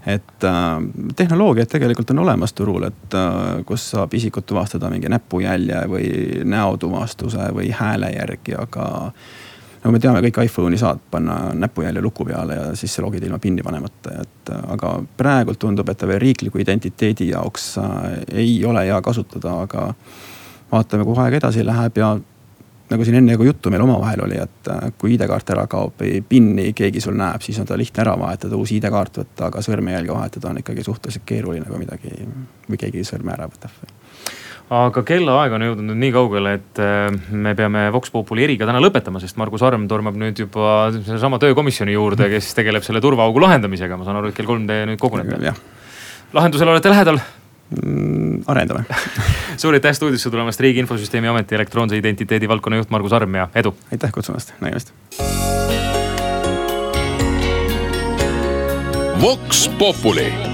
et 0.07 0.45
äh, 0.45 0.55
tehnoloogiad 1.17 1.69
tegelikult 1.69 2.11
on 2.11 2.19
olemas 2.19 2.53
turul, 2.53 2.87
et 2.89 3.15
äh, 3.15 3.61
kus 3.67 3.91
saab 3.91 4.15
isikut 4.15 4.47
tuvastada 4.47 4.91
mingi 4.91 5.11
näpujälje 5.13 5.85
või 5.93 6.09
näotuvastuse 6.45 7.51
või 7.57 7.71
hääle 7.77 8.13
järgi, 8.15 8.57
aga 8.57 8.87
nagu 9.83 9.93
me 9.93 10.01
teame, 10.01 10.23
kõik 10.25 10.43
iPhone'i 10.45 10.81
saad 10.81 11.01
panna 11.11 11.39
näpujälje 11.57 12.03
luku 12.05 12.25
peale 12.29 12.57
ja 12.57 12.67
siis 12.77 12.99
logid 13.01 13.25
ilma 13.25 13.39
PIN-i 13.39 13.65
panemata, 13.65 14.17
et 14.25 14.53
aga 14.57 14.97
praegult 15.17 15.61
tundub, 15.61 15.89
et 15.89 16.01
ta 16.01 16.09
veel 16.09 16.21
riikliku 16.21 16.61
identiteedi 16.61 17.31
jaoks 17.35 17.71
äh, 17.79 18.03
ei 18.45 18.59
ole 18.65 18.87
hea 18.89 19.01
kasutada, 19.05 19.61
aga 19.67 19.91
vaatame, 20.73 21.05
kuhu 21.05 21.21
aeg 21.21 21.41
edasi 21.41 21.65
läheb 21.67 22.01
ja 22.01 22.15
nagu 22.91 23.07
siin 23.07 23.21
enne 23.21 23.37
ka 23.39 23.47
juttu 23.47 23.71
meil 23.73 23.85
omavahel 23.85 24.25
oli, 24.27 24.41
et 24.43 24.71
äh, 24.73 24.91
kui 24.99 25.15
ID-kaart 25.15 25.55
ära 25.55 25.67
kaob 25.71 26.03
või 26.03 26.21
PIN-i 26.27 26.73
keegi 26.77 27.03
sul 27.05 27.17
näeb, 27.19 27.45
siis 27.45 27.61
on 27.63 27.69
ta 27.69 27.79
lihtne 27.79 28.05
ära 28.05 28.17
vahetada, 28.19 28.59
uus 28.59 28.73
ID-kaart 28.77 29.23
võtta, 29.23 29.49
aga 29.51 29.63
sõrmejälge 29.65 30.15
vahetada 30.15 30.51
on 30.51 30.61
ikkagi 30.63 30.85
suhteliselt 30.87 31.27
keeruline, 31.29 31.67
kui 31.69 31.83
midagi 31.85 32.13
või 32.69 32.81
keegi 32.81 33.07
sõrme 33.07 33.35
ära 33.37 33.49
võtab 33.51 33.97
aga 34.71 35.03
kellaaeg 35.03 35.55
on 35.57 35.65
jõudnud 35.67 35.89
nüüd 35.89 35.99
nii 36.05 36.13
kaugele, 36.15 36.55
et 36.61 36.81
äh, 36.83 37.09
me 37.35 37.57
peame 37.59 37.89
Vox 37.95 38.13
Populi 38.15 38.47
eriga 38.47 38.69
täna 38.69 38.83
lõpetama, 38.83 39.23
sest 39.23 39.39
Margus 39.41 39.65
Arm 39.67 39.89
tormab 39.91 40.19
nüüd 40.19 40.39
juba 40.45 40.93
sellesama 40.95 41.41
töökomisjoni 41.43 41.97
juurde, 41.97 42.31
kes 42.31 42.55
tegeleb 42.59 42.87
selle 42.87 43.03
turvaaugu 43.03 43.43
lahendamisega, 43.43 43.99
ma 43.99 44.07
saan 44.07 44.21
aru, 44.21 44.31
et 44.31 44.39
kell 44.39 44.51
kolm 44.51 44.69
te 44.71 44.85
nüüd 44.91 45.03
kogunete. 45.03 45.55
lahendusele 46.35 46.77
olete 46.77 46.95
lähedal? 46.95 47.19
Arendame 48.47 48.85
suur 49.61 49.75
aitäh 49.79 49.95
stuudiosse 49.95 50.31
tulemast, 50.31 50.61
Riigi 50.61 50.83
Infosüsteemi 50.83 51.31
Ameti 51.31 51.55
elektroonse 51.55 51.99
identiteedi 51.99 52.49
valdkonna 52.49 52.83
juht 52.83 52.91
Margus 52.91 53.13
Arm 53.13 53.35
ja 53.35 53.49
edu. 53.55 53.75
aitäh 53.93 54.13
kutsumast, 54.13 54.55
nägemist. 54.61 54.95
Vox 59.21 59.69
Populi 59.79 60.50